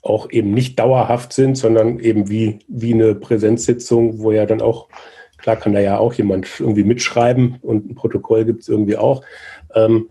[0.01, 4.87] auch eben nicht dauerhaft sind, sondern eben wie, wie eine Präsenzsitzung, wo ja dann auch,
[5.37, 9.23] klar kann da ja auch jemand irgendwie mitschreiben und ein Protokoll gibt es irgendwie auch.
[9.75, 10.09] Ähm,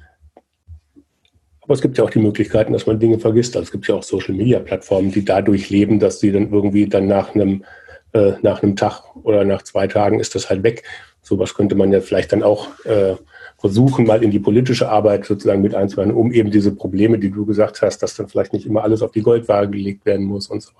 [1.62, 3.56] aber es gibt ja auch die Möglichkeiten, dass man Dinge vergisst.
[3.56, 7.34] Also es gibt ja auch Social-Media-Plattformen, die dadurch leben, dass sie dann irgendwie dann nach
[7.34, 7.64] einem,
[8.12, 10.82] äh, nach einem Tag oder nach zwei Tagen ist das halt weg.
[11.22, 13.14] Sowas könnte man ja vielleicht dann auch äh,
[13.60, 17.44] versuchen, mal in die politische Arbeit sozusagen mit einzubauen, um eben diese Probleme, die du
[17.44, 20.62] gesagt hast, dass dann vielleicht nicht immer alles auf die Goldwaage gelegt werden muss und
[20.62, 20.72] so,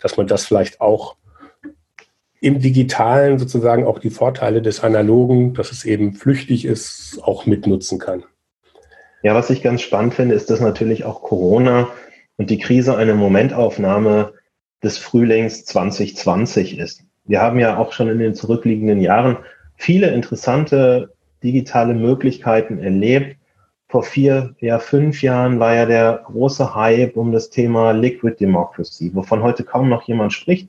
[0.00, 1.16] dass man das vielleicht auch
[2.40, 7.98] im Digitalen sozusagen auch die Vorteile des Analogen, dass es eben flüchtig ist, auch mitnutzen
[7.98, 8.22] kann.
[9.22, 11.88] Ja, was ich ganz spannend finde, ist, dass natürlich auch Corona
[12.36, 14.32] und die Krise eine Momentaufnahme
[14.82, 17.02] des Frühlings 2020 ist.
[17.24, 19.36] Wir haben ja auch schon in den zurückliegenden Jahren
[19.76, 21.12] viele interessante
[21.42, 23.36] digitale Möglichkeiten erlebt.
[23.88, 29.10] Vor vier, ja fünf Jahren war ja der große Hype um das Thema Liquid Democracy,
[29.14, 30.68] wovon heute kaum noch jemand spricht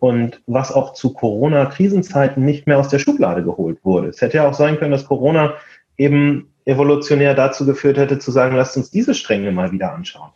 [0.00, 4.08] und was auch zu Corona-Krisenzeiten nicht mehr aus der Schublade geholt wurde.
[4.08, 5.54] Es hätte ja auch sein können, dass Corona
[5.96, 10.30] eben evolutionär dazu geführt hätte, zu sagen, lasst uns diese Stränge mal wieder anschauen.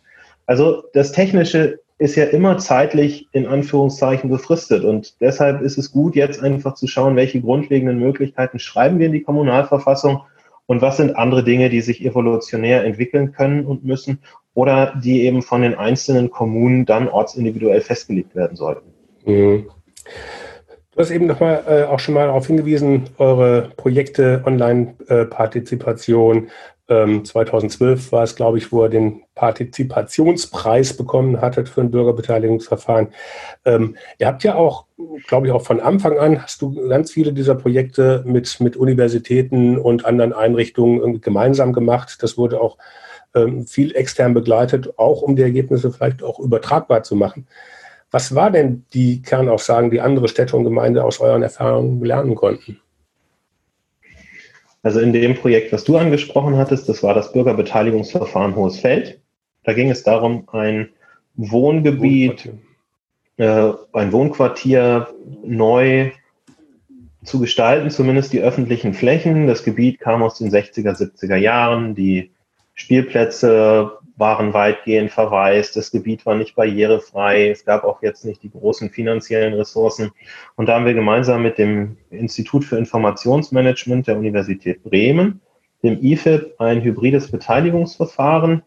[0.47, 6.15] Also das Technische ist ja immer zeitlich in Anführungszeichen befristet und deshalb ist es gut,
[6.15, 10.21] jetzt einfach zu schauen, welche grundlegenden Möglichkeiten schreiben wir in die Kommunalverfassung
[10.65, 14.19] und was sind andere Dinge, die sich evolutionär entwickeln können und müssen
[14.53, 18.89] oder die eben von den einzelnen Kommunen dann ortsindividuell festgelegt werden sollten.
[19.25, 19.69] Mhm.
[20.91, 26.49] Du hast eben nochmal äh, auch schon mal darauf hingewiesen, eure Projekte Online-Partizipation.
[26.93, 33.07] Ähm, 2012 war es, glaube ich, wo ihr den Partizipationspreis bekommen hattet für ein Bürgerbeteiligungsverfahren.
[33.65, 34.85] Ähm, ihr habt ja auch,
[35.27, 39.79] glaube ich, auch von Anfang an hast du ganz viele dieser Projekte mit, mit Universitäten
[39.79, 42.17] und anderen Einrichtungen gemeinsam gemacht.
[42.21, 42.77] Das wurde auch
[43.33, 47.47] ähm, viel extern begleitet, auch um die Ergebnisse vielleicht auch übertragbar zu machen.
[48.11, 52.82] Was war denn die Kernaussagen, die andere Städte und Gemeinden aus euren Erfahrungen lernen konnten?
[54.83, 59.21] Also in dem Projekt, was du angesprochen hattest, das war das Bürgerbeteiligungsverfahren Hohes Feld.
[59.63, 60.89] Da ging es darum, ein
[61.35, 62.51] Wohngebiet,
[63.37, 65.07] äh, ein Wohnquartier
[65.43, 66.11] neu
[67.23, 69.47] zu gestalten, zumindest die öffentlichen Flächen.
[69.47, 71.95] Das Gebiet kam aus den 60er, 70er Jahren.
[71.95, 72.31] Die
[72.73, 78.51] Spielplätze waren weitgehend verwaist, das Gebiet war nicht barrierefrei, es gab auch jetzt nicht die
[78.51, 80.11] großen finanziellen Ressourcen.
[80.55, 85.41] Und da haben wir gemeinsam mit dem Institut für Informationsmanagement der Universität Bremen,
[85.83, 88.61] dem IFIP, ein hybrides Beteiligungsverfahren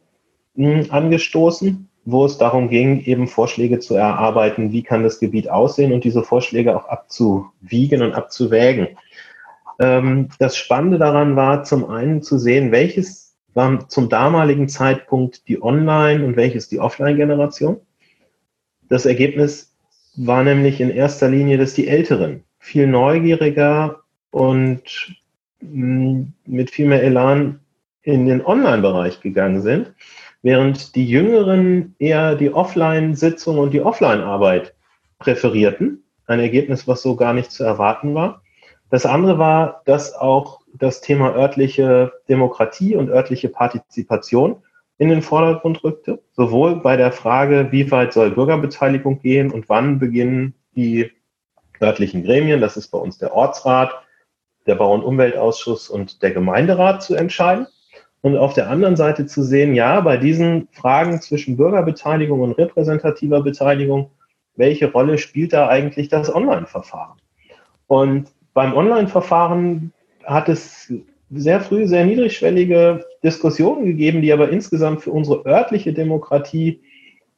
[0.56, 5.92] hm, angestoßen, wo es darum ging, eben Vorschläge zu erarbeiten, wie kann das Gebiet aussehen
[5.92, 8.88] und diese Vorschläge auch abzuwiegen und abzuwägen.
[9.78, 13.25] Ähm, das Spannende daran war zum einen zu sehen, welches
[13.56, 17.80] war zum damaligen Zeitpunkt die Online- und welches die Offline-Generation.
[18.88, 19.74] Das Ergebnis
[20.14, 24.82] war nämlich in erster Linie, dass die Älteren viel neugieriger und
[25.60, 27.60] mm, mit viel mehr Elan
[28.02, 29.94] in den Online-Bereich gegangen sind,
[30.42, 34.74] während die Jüngeren eher die Offline-Sitzung und die Offline-Arbeit
[35.18, 36.04] präferierten.
[36.26, 38.42] Ein Ergebnis, was so gar nicht zu erwarten war.
[38.90, 44.56] Das andere war, dass auch das Thema örtliche Demokratie und örtliche Partizipation
[44.98, 49.98] in den Vordergrund rückte, sowohl bei der Frage, wie weit soll Bürgerbeteiligung gehen und wann
[49.98, 51.10] beginnen die
[51.82, 53.90] örtlichen Gremien, das ist bei uns der Ortsrat,
[54.66, 57.66] der Bau- und Umweltausschuss und der Gemeinderat zu entscheiden.
[58.22, 63.42] Und auf der anderen Seite zu sehen, ja, bei diesen Fragen zwischen Bürgerbeteiligung und repräsentativer
[63.42, 64.10] Beteiligung,
[64.56, 67.18] welche Rolle spielt da eigentlich das Online-Verfahren?
[67.86, 69.92] Und beim Online-Verfahren
[70.24, 70.90] hat es
[71.30, 76.80] sehr früh sehr niedrigschwellige Diskussionen gegeben, die aber insgesamt für unsere örtliche Demokratie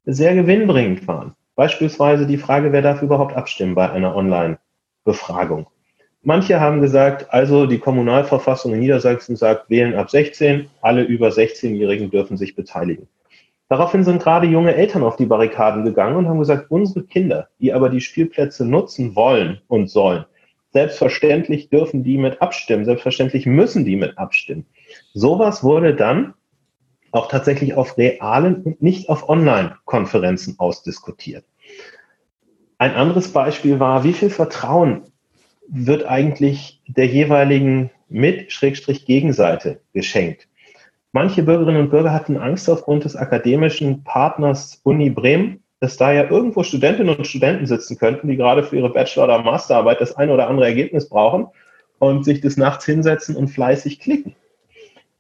[0.04, 1.34] sehr gewinnbringend waren.
[1.56, 5.66] Beispielsweise die Frage, wer darf überhaupt abstimmen bei einer Online-Befragung.
[6.22, 12.12] Manche haben gesagt, also die Kommunalverfassung in Niedersachsen sagt, wählen ab 16, alle über 16-Jährigen
[12.12, 13.08] dürfen sich beteiligen.
[13.68, 17.72] Daraufhin sind gerade junge Eltern auf die Barrikaden gegangen und haben gesagt, unsere Kinder, die
[17.72, 20.24] aber die Spielplätze nutzen wollen und sollen,
[20.70, 22.84] Selbstverständlich dürfen die mit abstimmen.
[22.84, 24.66] Selbstverständlich müssen die mit abstimmen.
[25.14, 26.34] Sowas wurde dann
[27.10, 31.44] auch tatsächlich auf realen und nicht auf Online-Konferenzen ausdiskutiert.
[32.76, 35.04] Ein anderes Beispiel war, wie viel Vertrauen
[35.68, 40.48] wird eigentlich der jeweiligen Mit-Gegenseite geschenkt?
[41.12, 46.28] Manche Bürgerinnen und Bürger hatten Angst aufgrund des akademischen Partners Uni Bremen, dass da ja
[46.28, 50.30] irgendwo Studentinnen und Studenten sitzen könnten, die gerade für ihre Bachelor- oder Masterarbeit das ein
[50.30, 51.46] oder andere Ergebnis brauchen
[51.98, 54.34] und sich des Nachts hinsetzen und fleißig klicken.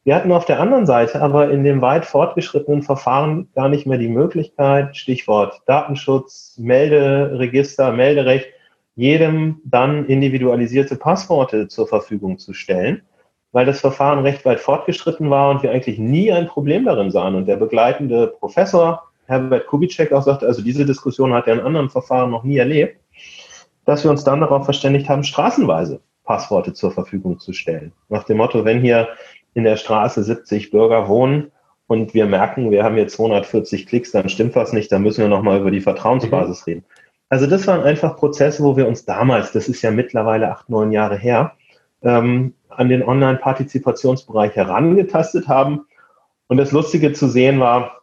[0.04, 3.98] Wir hatten auf der anderen Seite aber in dem weit fortgeschrittenen Verfahren gar nicht mehr
[3.98, 8.48] die Möglichkeit, Stichwort Datenschutz, Melderegister, Melderecht,
[8.96, 13.02] jedem dann individualisierte Passworte zur Verfügung zu stellen,
[13.52, 17.34] weil das Verfahren recht weit fortgeschritten war und wir eigentlich nie ein Problem darin sahen.
[17.34, 21.90] Und der begleitende Professor Herbert Kubitschek auch sagte, also diese Diskussion hat er in anderen
[21.90, 22.98] Verfahren noch nie erlebt,
[23.84, 27.92] dass wir uns dann darauf verständigt haben, straßenweise Passworte zur Verfügung zu stellen.
[28.08, 29.08] Nach dem Motto, wenn hier
[29.54, 31.50] in der Straße 70 Bürger wohnen
[31.86, 35.28] und wir merken, wir haben hier 240 Klicks, dann stimmt was nicht, dann müssen wir
[35.28, 36.72] nochmal über die Vertrauensbasis mhm.
[36.72, 36.84] reden.
[37.30, 40.92] Also das waren einfach Prozesse, wo wir uns damals, das ist ja mittlerweile acht, neun
[40.92, 41.52] Jahre her,
[42.02, 45.86] ähm, an den Online-Partizipationsbereich herangetastet haben.
[46.46, 47.97] Und das Lustige zu sehen war,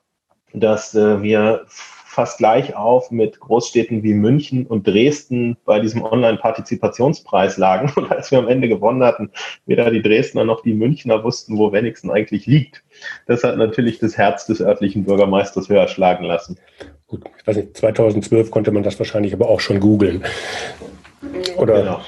[0.59, 1.65] dass äh, wir
[2.15, 7.91] fast gleich auf mit Großstädten wie München und Dresden bei diesem Online-Partizipationspreis lagen.
[7.97, 9.31] Und als wir am Ende gewonnen hatten,
[9.65, 12.83] weder die Dresdner noch die Münchner wussten, wo wenigstens eigentlich liegt.
[13.27, 16.57] Das hat natürlich das Herz des örtlichen Bürgermeisters höher schlagen lassen.
[17.07, 20.23] Gut, ich weiß nicht, 2012 konnte man das wahrscheinlich aber auch schon googeln.
[21.57, 21.81] Oder?
[21.81, 22.01] Genau.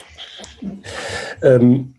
[1.43, 1.95] Ähm,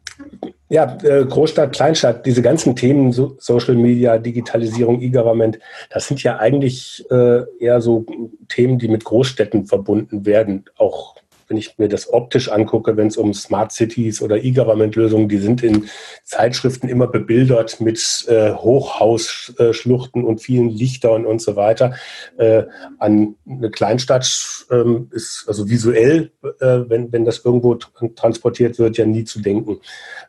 [0.68, 5.59] ja, äh, Großstadt, Kleinstadt, diese ganzen Themen, so Social Media, Digitalisierung, E-Government,
[5.90, 8.04] das sind ja eigentlich äh, eher so
[8.48, 10.64] Themen, die mit Großstädten verbunden werden.
[10.76, 11.14] Auch
[11.49, 15.63] wenn ich mir das optisch angucke, wenn es um Smart Cities oder E-Government-Lösungen, die sind
[15.63, 15.89] in
[16.25, 21.95] Zeitschriften immer bebildert mit äh, Hochhausschluchten und vielen Lichtern und so weiter.
[22.37, 22.65] Äh,
[22.99, 29.07] an eine Kleinstadt ähm, ist also visuell, äh, wenn, wenn das irgendwo transportiert wird, ja
[29.07, 29.79] nie zu denken.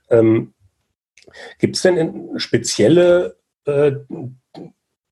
[0.10, 0.54] Ähm,
[1.60, 3.92] Gibt es denn spezielle äh,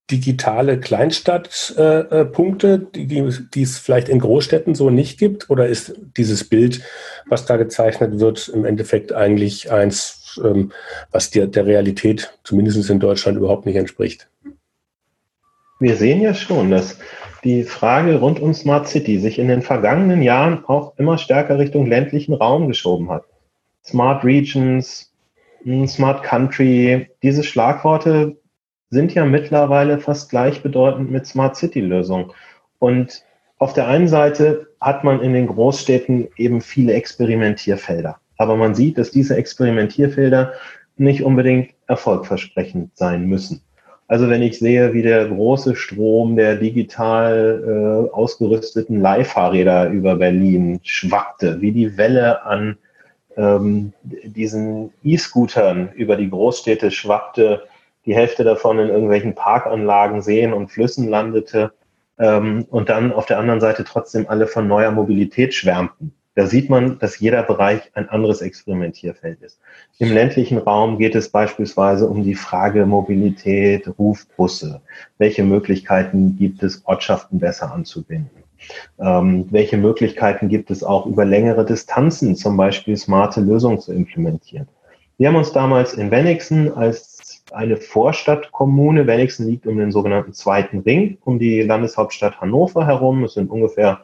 [0.10, 5.50] digitale Kleinstadtpunkte, äh, die, die, die es vielleicht in Großstädten so nicht gibt?
[5.50, 6.82] Oder ist dieses Bild,
[7.28, 10.72] was da gezeichnet wird, im Endeffekt eigentlich eins, ähm,
[11.12, 14.30] was der, der Realität, zumindest in Deutschland, überhaupt nicht entspricht?
[15.80, 16.98] Wir sehen ja schon, dass
[17.44, 21.86] die Frage rund um Smart City sich in den vergangenen Jahren auch immer stärker Richtung
[21.86, 23.26] ländlichen Raum geschoben hat.
[23.86, 25.12] Smart Regions,
[25.64, 28.38] hm, Smart Country, diese Schlagworte
[28.90, 32.32] sind ja mittlerweile fast gleichbedeutend mit Smart City-Lösungen.
[32.80, 33.24] Und
[33.60, 38.20] auf der einen Seite hat man in den Großstädten eben viele Experimentierfelder.
[38.38, 40.54] Aber man sieht, dass diese Experimentierfelder
[40.96, 43.62] nicht unbedingt erfolgversprechend sein müssen.
[44.08, 50.80] Also wenn ich sehe, wie der große Strom der digital äh, ausgerüsteten Leihfahrräder über Berlin
[50.84, 52.78] schwappte, wie die Welle an
[53.36, 57.64] ähm, diesen E-Scootern über die Großstädte schwappte,
[58.08, 61.74] die Hälfte davon in irgendwelchen Parkanlagen, Seen und Flüssen landete
[62.18, 66.14] ähm, und dann auf der anderen Seite trotzdem alle von neuer Mobilität schwärmten.
[66.34, 69.60] Da sieht man, dass jeder Bereich ein anderes Experimentierfeld ist.
[69.98, 74.82] Im ländlichen Raum geht es beispielsweise um die Frage Mobilität, Rufbusse.
[75.18, 78.44] Welche Möglichkeiten gibt es, Ortschaften besser anzubinden?
[79.00, 84.68] Ähm, welche Möglichkeiten gibt es auch über längere Distanzen, zum Beispiel smarte Lösungen zu implementieren?
[85.18, 87.17] Wir haben uns damals in Wenigsen als
[87.52, 93.24] eine Vorstadtkommune, Wenigsen liegt um den sogenannten zweiten Ring, um die Landeshauptstadt Hannover herum.
[93.24, 94.02] Es sind ungefähr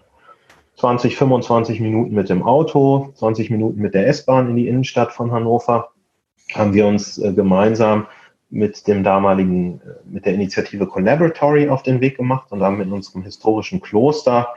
[0.78, 5.32] 20, 25 Minuten mit dem Auto, 20 Minuten mit der S-Bahn in die Innenstadt von
[5.32, 5.90] Hannover,
[6.54, 8.08] haben wir uns äh, gemeinsam
[8.50, 12.92] mit dem damaligen, äh, mit der Initiative Collaboratory auf den Weg gemacht und haben in
[12.92, 14.50] unserem historischen Kloster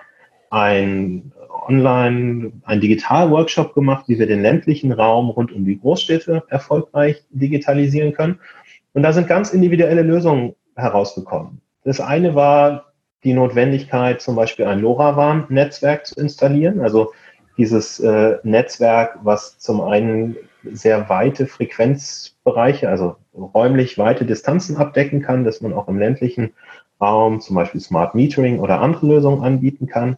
[0.50, 1.32] ein
[1.68, 8.12] Online, ein Digital-Workshop gemacht, wie wir den ländlichen Raum rund um die Großstädte erfolgreich digitalisieren
[8.12, 8.38] können.
[8.96, 11.60] Und da sind ganz individuelle Lösungen herausgekommen.
[11.84, 16.80] Das eine war die Notwendigkeit, zum Beispiel ein LoRaWAN-Netzwerk zu installieren.
[16.80, 17.12] Also
[17.58, 25.44] dieses äh, Netzwerk, was zum einen sehr weite Frequenzbereiche, also räumlich weite Distanzen abdecken kann,
[25.44, 26.54] dass man auch im ländlichen
[26.98, 30.16] Raum zum Beispiel Smart Metering oder andere Lösungen anbieten kann.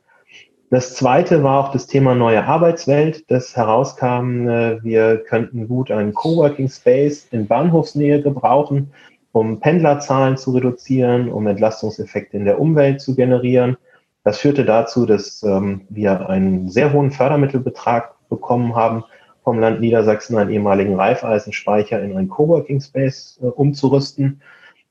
[0.71, 6.13] Das zweite war auch das Thema neue Arbeitswelt, das herauskam, äh, wir könnten gut einen
[6.13, 8.93] Coworking Space in Bahnhofsnähe gebrauchen,
[9.33, 13.79] um Pendlerzahlen zu reduzieren, um Entlastungseffekte in der Umwelt zu generieren.
[14.25, 19.05] Das führte dazu, dass ähm, wir einen sehr hohen Fördermittelbetrag bekommen haben,
[19.45, 24.43] vom Land Niedersachsen einen ehemaligen Reifeisenspeicher in einen Coworking Space äh, umzurüsten.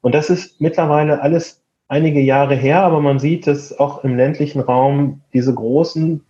[0.01, 4.59] Und das ist mittlerweile alles einige Jahre her, aber man sieht, dass auch im ländlichen
[4.59, 6.23] Raum diese großen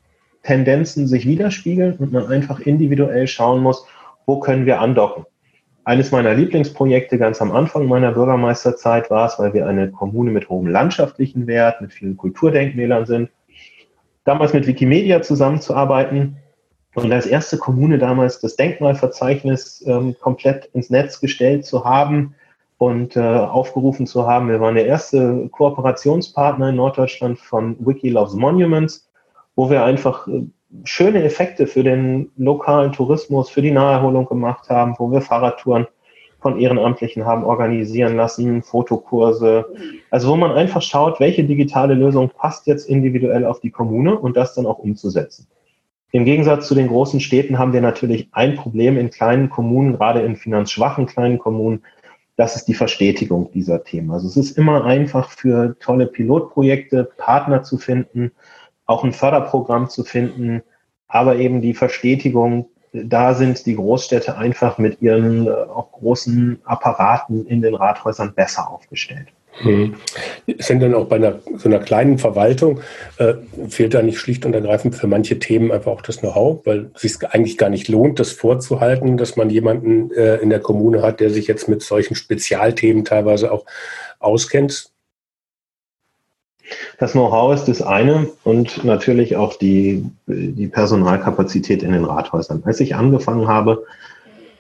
[0.44, 3.86] Tendenzen sich widerspiegeln und man einfach individuell schauen muss,
[4.26, 5.26] wo können wir andocken.
[5.84, 10.50] Eines meiner Lieblingsprojekte ganz am Anfang meiner Bürgermeisterzeit war es, weil wir eine Kommune mit
[10.50, 13.30] hohem landschaftlichen Wert, mit vielen Kulturdenkmälern sind,
[14.26, 16.38] damals mit Wikimedia zusammenzuarbeiten
[16.94, 22.36] und als erste Kommune damals das Denkmalverzeichnis ähm, komplett ins Netz gestellt zu haben
[22.78, 24.50] und äh, aufgerufen zu haben.
[24.50, 29.10] Wir waren der erste Kooperationspartner in Norddeutschland von Wiki Loves Monuments,
[29.56, 30.44] wo wir einfach äh,
[30.84, 35.88] schöne Effekte für den lokalen Tourismus, für die Naherholung gemacht haben, wo wir Fahrradtouren
[36.40, 39.66] von Ehrenamtlichen haben organisieren lassen, Fotokurse.
[40.12, 44.38] Also wo man einfach schaut, welche digitale Lösung passt jetzt individuell auf die Kommune und
[44.38, 45.48] das dann auch umzusetzen.
[46.12, 50.22] Im Gegensatz zu den großen Städten haben wir natürlich ein Problem in kleinen Kommunen, gerade
[50.22, 51.84] in finanzschwachen kleinen Kommunen.
[52.38, 54.12] Das ist die Verstetigung dieser Themen.
[54.12, 58.32] Also es ist immer einfach für tolle Pilotprojekte Partner zu finden,
[58.86, 60.62] auch ein Förderprogramm zu finden,
[61.08, 67.46] aber eben die Verstetigung, da sind die Großstädte einfach mit ihren äh, auch großen Apparaten
[67.48, 69.28] in den Rathäusern besser aufgestellt.
[69.60, 69.96] Hm.
[70.60, 72.82] Sind denn auch bei einer, so einer kleinen Verwaltung,
[73.18, 73.34] äh,
[73.70, 77.02] fehlt da nicht schlicht und ergreifend für manche Themen einfach auch das Know-how, weil es
[77.02, 81.20] sich eigentlich gar nicht lohnt, das vorzuhalten, dass man jemanden äh, in der Kommune hat,
[81.20, 83.66] der sich jetzt mit solchen Spezialthemen teilweise auch
[84.20, 84.92] auskennt?
[87.00, 92.62] Das Know-how ist das eine und natürlich auch die, die Personalkapazität in den Rathäusern.
[92.66, 93.86] Als ich angefangen habe,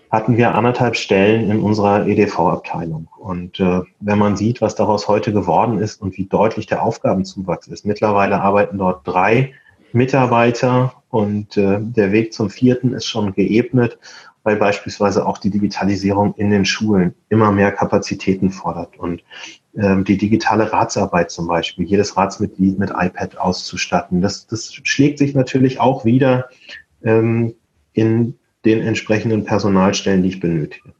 [0.09, 3.09] hatten wir anderthalb Stellen in unserer EDV-Abteilung.
[3.17, 7.67] Und äh, wenn man sieht, was daraus heute geworden ist und wie deutlich der Aufgabenzuwachs
[7.67, 9.53] ist, mittlerweile arbeiten dort drei
[9.91, 13.97] Mitarbeiter und äh, der Weg zum vierten ist schon geebnet,
[14.43, 18.97] weil beispielsweise auch die Digitalisierung in den Schulen immer mehr Kapazitäten fordert.
[18.97, 19.23] Und
[19.75, 24.21] ähm, die digitale Ratsarbeit zum Beispiel, jedes Ratsmitglied mit iPad auszustatten.
[24.21, 26.47] Das, das schlägt sich natürlich auch wieder
[27.03, 27.55] ähm,
[27.91, 28.35] in
[28.67, 30.93] den entsprechenden Personalstellen, die ich benötige.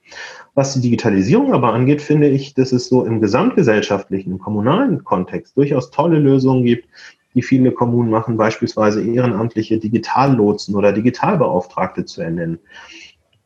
[0.56, 5.56] Was die Digitalisierung aber angeht, finde ich, dass es so im gesamtgesellschaftlichen, im kommunalen Kontext
[5.56, 6.88] durchaus tolle Lösungen gibt,
[7.36, 12.57] die viele Kommunen machen, beispielsweise ehrenamtliche Digitallotsen oder Digitalbeauftragte zu ernennen.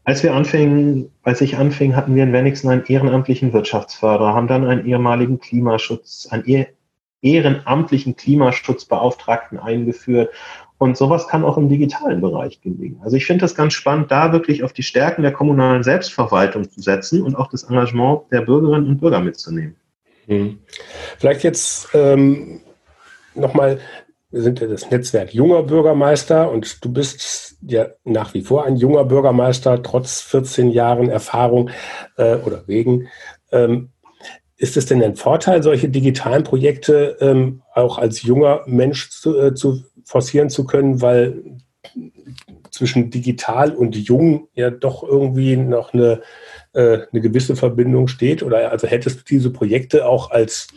[0.05, 4.65] Als wir anfingen, als ich anfing, hatten wir in Wenigsen einen ehrenamtlichen Wirtschaftsförderer, haben dann
[4.65, 6.65] einen ehemaligen Klimaschutz, einen
[7.21, 10.33] ehrenamtlichen Klimaschutzbeauftragten eingeführt.
[10.81, 12.99] Und sowas kann auch im digitalen Bereich gelingen.
[13.03, 16.81] Also ich finde das ganz spannend, da wirklich auf die Stärken der kommunalen Selbstverwaltung zu
[16.81, 19.75] setzen und auch das Engagement der Bürgerinnen und Bürger mitzunehmen.
[20.25, 20.57] Hm.
[21.19, 22.61] Vielleicht jetzt ähm,
[23.35, 23.77] nochmal
[24.31, 28.75] wir sind ja das Netzwerk junger Bürgermeister und du bist ja nach wie vor ein
[28.75, 31.69] junger Bürgermeister, trotz 14 Jahren Erfahrung
[32.17, 33.07] äh, oder wegen.
[33.51, 33.89] Ähm,
[34.61, 39.55] ist es denn ein Vorteil, solche digitalen Projekte ähm, auch als junger Mensch zu, äh,
[39.55, 41.41] zu forcieren zu können, weil
[42.69, 46.21] zwischen digital und jung ja doch irgendwie noch eine,
[46.73, 48.43] äh, eine gewisse Verbindung steht?
[48.43, 50.67] Oder also hättest du diese Projekte auch als,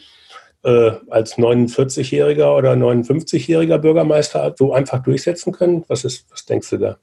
[0.62, 5.85] äh, als 49-jähriger oder 59-jähriger Bürgermeister so einfach durchsetzen können?
[5.89, 6.99] Was, ist, was denkst du da?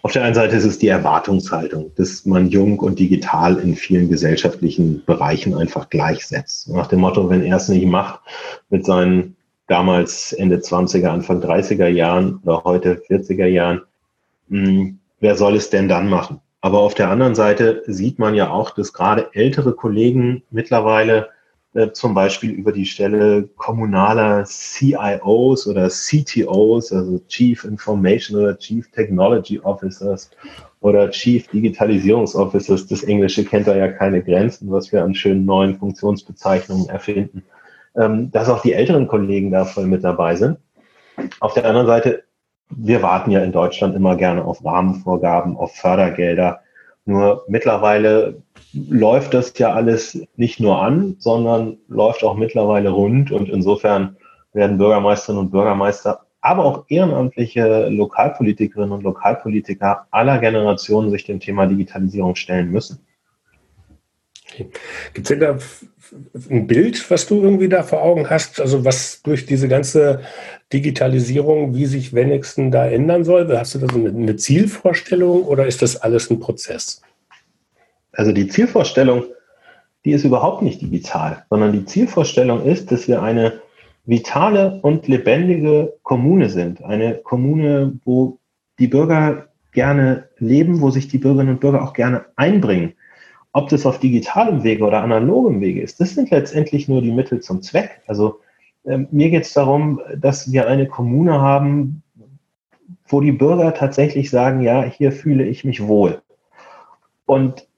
[0.00, 4.08] Auf der einen Seite ist es die Erwartungshaltung, dass man jung und digital in vielen
[4.08, 6.68] gesellschaftlichen Bereichen einfach gleichsetzt.
[6.70, 8.20] Nach dem Motto, wenn er es nicht macht
[8.70, 9.36] mit seinen
[9.72, 13.80] damals Ende 20er, Anfang 30er Jahren oder heute 40er Jahren,
[14.50, 16.40] hm, wer soll es denn dann machen?
[16.60, 21.30] Aber auf der anderen Seite sieht man ja auch, dass gerade ältere Kollegen mittlerweile
[21.72, 28.90] äh, zum Beispiel über die Stelle kommunaler CIOs oder CTOs, also Chief Information oder Chief
[28.90, 30.30] Technology Officers
[30.80, 35.78] oder Chief Digitalisierungsofficers, das Englische kennt da ja keine Grenzen, was wir an schönen neuen
[35.78, 37.42] Funktionsbezeichnungen erfinden,
[37.94, 40.58] dass auch die älteren Kollegen da voll mit dabei sind.
[41.40, 42.24] Auf der anderen Seite,
[42.70, 46.60] wir warten ja in Deutschland immer gerne auf Rahmenvorgaben, auf Fördergelder.
[47.04, 53.48] Nur mittlerweile läuft das ja alles nicht nur an, sondern läuft auch mittlerweile rund und
[53.50, 54.16] insofern
[54.54, 61.66] werden Bürgermeisterinnen und Bürgermeister, aber auch ehrenamtliche Lokalpolitikerinnen und Lokalpolitiker aller Generationen sich dem Thema
[61.66, 63.00] Digitalisierung stellen müssen.
[64.56, 64.78] Gibt
[65.16, 65.58] es denn da
[66.50, 68.60] ein Bild, was du irgendwie da vor Augen hast?
[68.60, 70.20] Also was durch diese ganze
[70.72, 73.48] Digitalisierung, wie sich wenigstens da ändern soll?
[73.56, 77.02] Hast du da so eine Zielvorstellung oder ist das alles ein Prozess?
[78.12, 79.24] Also die Zielvorstellung,
[80.04, 83.60] die ist überhaupt nicht digital, sondern die Zielvorstellung ist, dass wir eine
[84.04, 86.82] vitale und lebendige Kommune sind.
[86.82, 88.38] Eine Kommune, wo
[88.78, 92.94] die Bürger gerne leben, wo sich die Bürgerinnen und Bürger auch gerne einbringen.
[93.52, 97.40] Ob das auf digitalem Wege oder analogem Wege ist, das sind letztendlich nur die Mittel
[97.40, 98.00] zum Zweck.
[98.06, 98.40] Also
[98.84, 102.02] äh, mir geht es darum, dass wir eine Kommune haben,
[103.06, 106.22] wo die Bürger tatsächlich sagen, ja, hier fühle ich mich wohl.
[107.26, 107.68] Und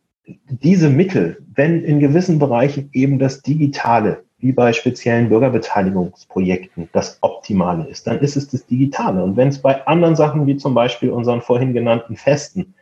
[0.48, 7.88] diese Mittel, wenn in gewissen Bereichen eben das Digitale, wie bei speziellen Bürgerbeteiligungsprojekten, das Optimale
[7.88, 9.22] ist, dann ist es das Digitale.
[9.22, 12.74] Und wenn es bei anderen Sachen, wie zum Beispiel unseren vorhin genannten Festen,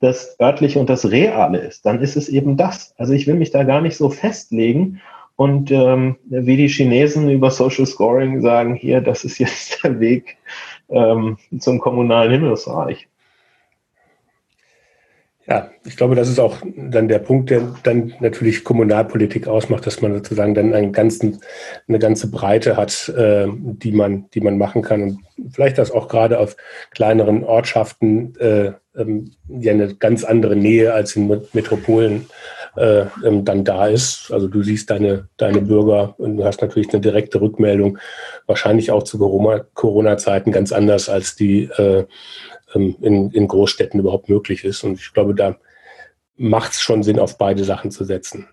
[0.00, 2.94] das örtliche und das Reale ist, dann ist es eben das.
[2.96, 5.00] Also ich will mich da gar nicht so festlegen
[5.36, 10.38] und ähm, wie die Chinesen über Social Scoring sagen, hier, das ist jetzt der Weg
[10.88, 13.09] ähm, zum kommunalen Himmelsreich.
[15.50, 20.00] Ja, ich glaube, das ist auch dann der Punkt, der dann natürlich Kommunalpolitik ausmacht, dass
[20.00, 21.40] man sozusagen dann einen ganzen,
[21.88, 25.18] eine ganze Breite hat, äh, die man, die man machen kann und
[25.50, 26.56] vielleicht das auch gerade auf
[26.92, 32.26] kleineren Ortschaften äh, ähm, ja eine ganz andere Nähe als in Metropolen
[32.76, 34.30] äh, ähm, dann da ist.
[34.32, 37.98] Also du siehst deine, deine Bürger und du hast natürlich eine direkte Rückmeldung,
[38.46, 42.04] wahrscheinlich auch zu Corona-Zeiten ganz anders als die äh,
[42.74, 44.82] ähm, in, in Großstädten überhaupt möglich ist.
[44.84, 45.56] Und ich glaube, da
[46.36, 48.48] macht es schon Sinn, auf beide Sachen zu setzen.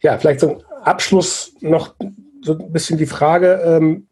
[0.00, 1.94] Ja, vielleicht zum Abschluss noch
[2.42, 4.08] so ein bisschen die Frage, ähm,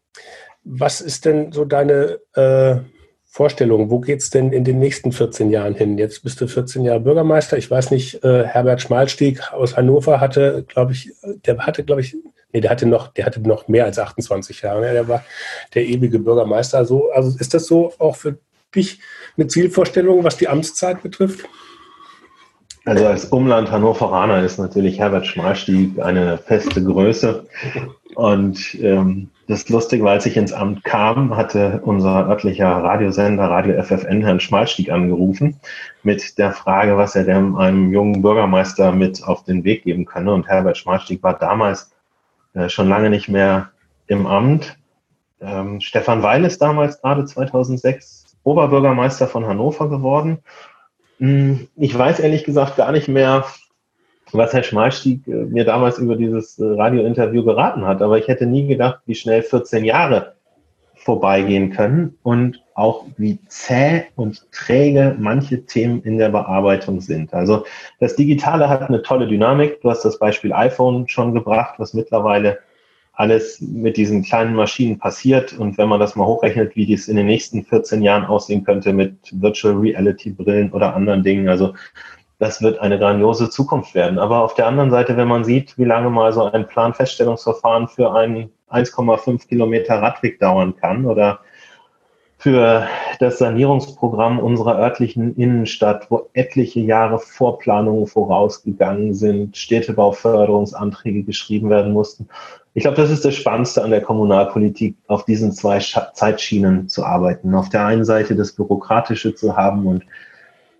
[0.63, 2.77] was ist denn so deine äh,
[3.25, 3.89] Vorstellung?
[3.89, 5.97] Wo geht es denn in den nächsten 14 Jahren hin?
[5.97, 7.57] Jetzt bist du 14 Jahre Bürgermeister.
[7.57, 12.15] Ich weiß nicht, äh, Herbert Schmalstieg aus Hannover hatte, glaube ich, der hatte, glaube ich,
[12.51, 14.85] nee, der hatte noch, der hatte noch mehr als 28 Jahre.
[14.85, 15.25] Ja, der war
[15.73, 16.85] der ewige Bürgermeister.
[16.85, 18.37] So, also ist das so auch für
[18.75, 18.99] dich
[19.37, 21.45] eine Zielvorstellung, was die Amtszeit betrifft?
[22.85, 27.47] Also als Umland Hannoveraner ist natürlich Herbert Schmalstieg eine feste Größe.
[28.15, 33.81] Und ähm, das Lustige war, als ich ins Amt kam, hatte unser örtlicher Radiosender Radio
[33.81, 35.59] FFN Herrn Schmalstieg angerufen
[36.03, 40.33] mit der Frage, was er denn einem jungen Bürgermeister mit auf den Weg geben könne.
[40.33, 41.91] Und Herbert Schmalstieg war damals
[42.53, 43.71] äh, schon lange nicht mehr
[44.07, 44.77] im Amt.
[45.39, 50.39] Ähm, Stefan Weil ist damals gerade 2006 Oberbürgermeister von Hannover geworden.
[51.19, 53.45] Hm, ich weiß ehrlich gesagt gar nicht mehr,
[54.31, 58.45] was Herr Schmalstieg äh, mir damals über dieses äh, Radiointerview geraten hat, aber ich hätte
[58.45, 60.33] nie gedacht, wie schnell 14 Jahre
[60.95, 67.33] vorbeigehen können und auch wie zäh und träge manche Themen in der Bearbeitung sind.
[67.33, 67.65] Also
[67.99, 69.81] das Digitale hat eine tolle Dynamik.
[69.81, 72.59] Du hast das Beispiel iPhone schon gebracht, was mittlerweile
[73.13, 75.53] alles mit diesen kleinen Maschinen passiert.
[75.53, 78.91] Und wenn man das mal hochrechnet, wie dies in den nächsten 14 Jahren aussehen könnte
[78.91, 81.73] mit Virtual Reality Brillen oder anderen Dingen, also
[82.39, 84.19] das wird eine grandiose Zukunft werden.
[84.19, 88.13] Aber auf der anderen Seite, wenn man sieht, wie lange mal so ein Planfeststellungsverfahren für
[88.13, 91.39] einen 1,5 Kilometer Radweg dauern kann oder
[92.43, 92.89] für
[93.19, 102.27] das Sanierungsprogramm unserer örtlichen Innenstadt, wo etliche Jahre Vorplanungen vorausgegangen sind, Städtebauförderungsanträge geschrieben werden mussten.
[102.73, 107.55] Ich glaube, das ist das Spannendste an der Kommunalpolitik, auf diesen zwei Zeitschienen zu arbeiten.
[107.55, 110.05] Auf der einen Seite das Bürokratische zu haben und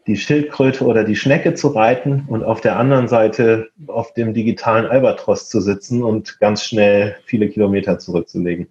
[0.05, 4.85] die Schildkröte oder die Schnecke zu reiten und auf der anderen Seite auf dem digitalen
[4.85, 8.67] Albatros zu sitzen und ganz schnell viele Kilometer zurückzulegen.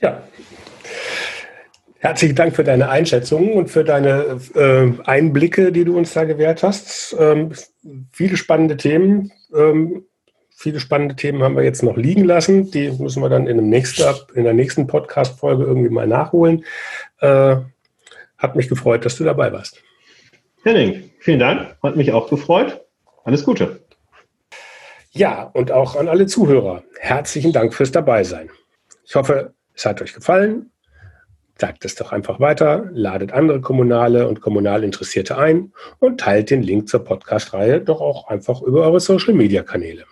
[0.00, 0.22] Ja,
[2.02, 6.62] Herzlichen Dank für deine Einschätzungen und für deine äh, Einblicke, die du uns da gewährt
[6.62, 7.14] hast.
[7.18, 7.52] Ähm,
[8.10, 9.32] viele spannende Themen.
[9.54, 10.06] Ähm,
[10.48, 12.70] viele spannende Themen haben wir jetzt noch liegen lassen.
[12.70, 14.02] Die müssen wir dann in, dem nächsten,
[14.34, 16.64] in der nächsten Podcast-Folge irgendwie mal nachholen.
[17.18, 17.56] Äh,
[18.38, 19.82] hat mich gefreut, dass du dabei warst.
[20.64, 21.76] Henning, vielen Dank.
[21.82, 22.80] Hat mich auch gefreut.
[23.24, 23.78] Alles Gute.
[25.10, 26.82] Ja, und auch an alle Zuhörer.
[26.98, 28.48] Herzlichen Dank fürs Dabeisein.
[29.04, 30.70] Ich hoffe, es hat euch gefallen
[31.60, 36.62] Sagt es doch einfach weiter, ladet andere Kommunale und kommunal Interessierte ein und teilt den
[36.62, 40.04] Link zur Podcast-Reihe doch auch einfach über eure Social-Media-Kanäle.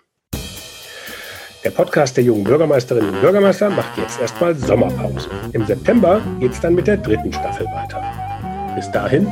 [1.65, 5.31] Der Podcast der jungen Bürgermeisterinnen und Bürgermeister macht jetzt erstmal Sommerpause.
[5.53, 8.03] Im September geht es dann mit der dritten Staffel weiter.
[8.75, 9.27] Bis dahin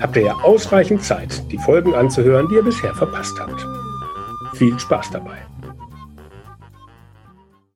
[0.00, 3.62] habt ihr ja ausreichend Zeit, die Folgen anzuhören, die ihr bisher verpasst habt.
[4.56, 5.47] Viel Spaß dabei!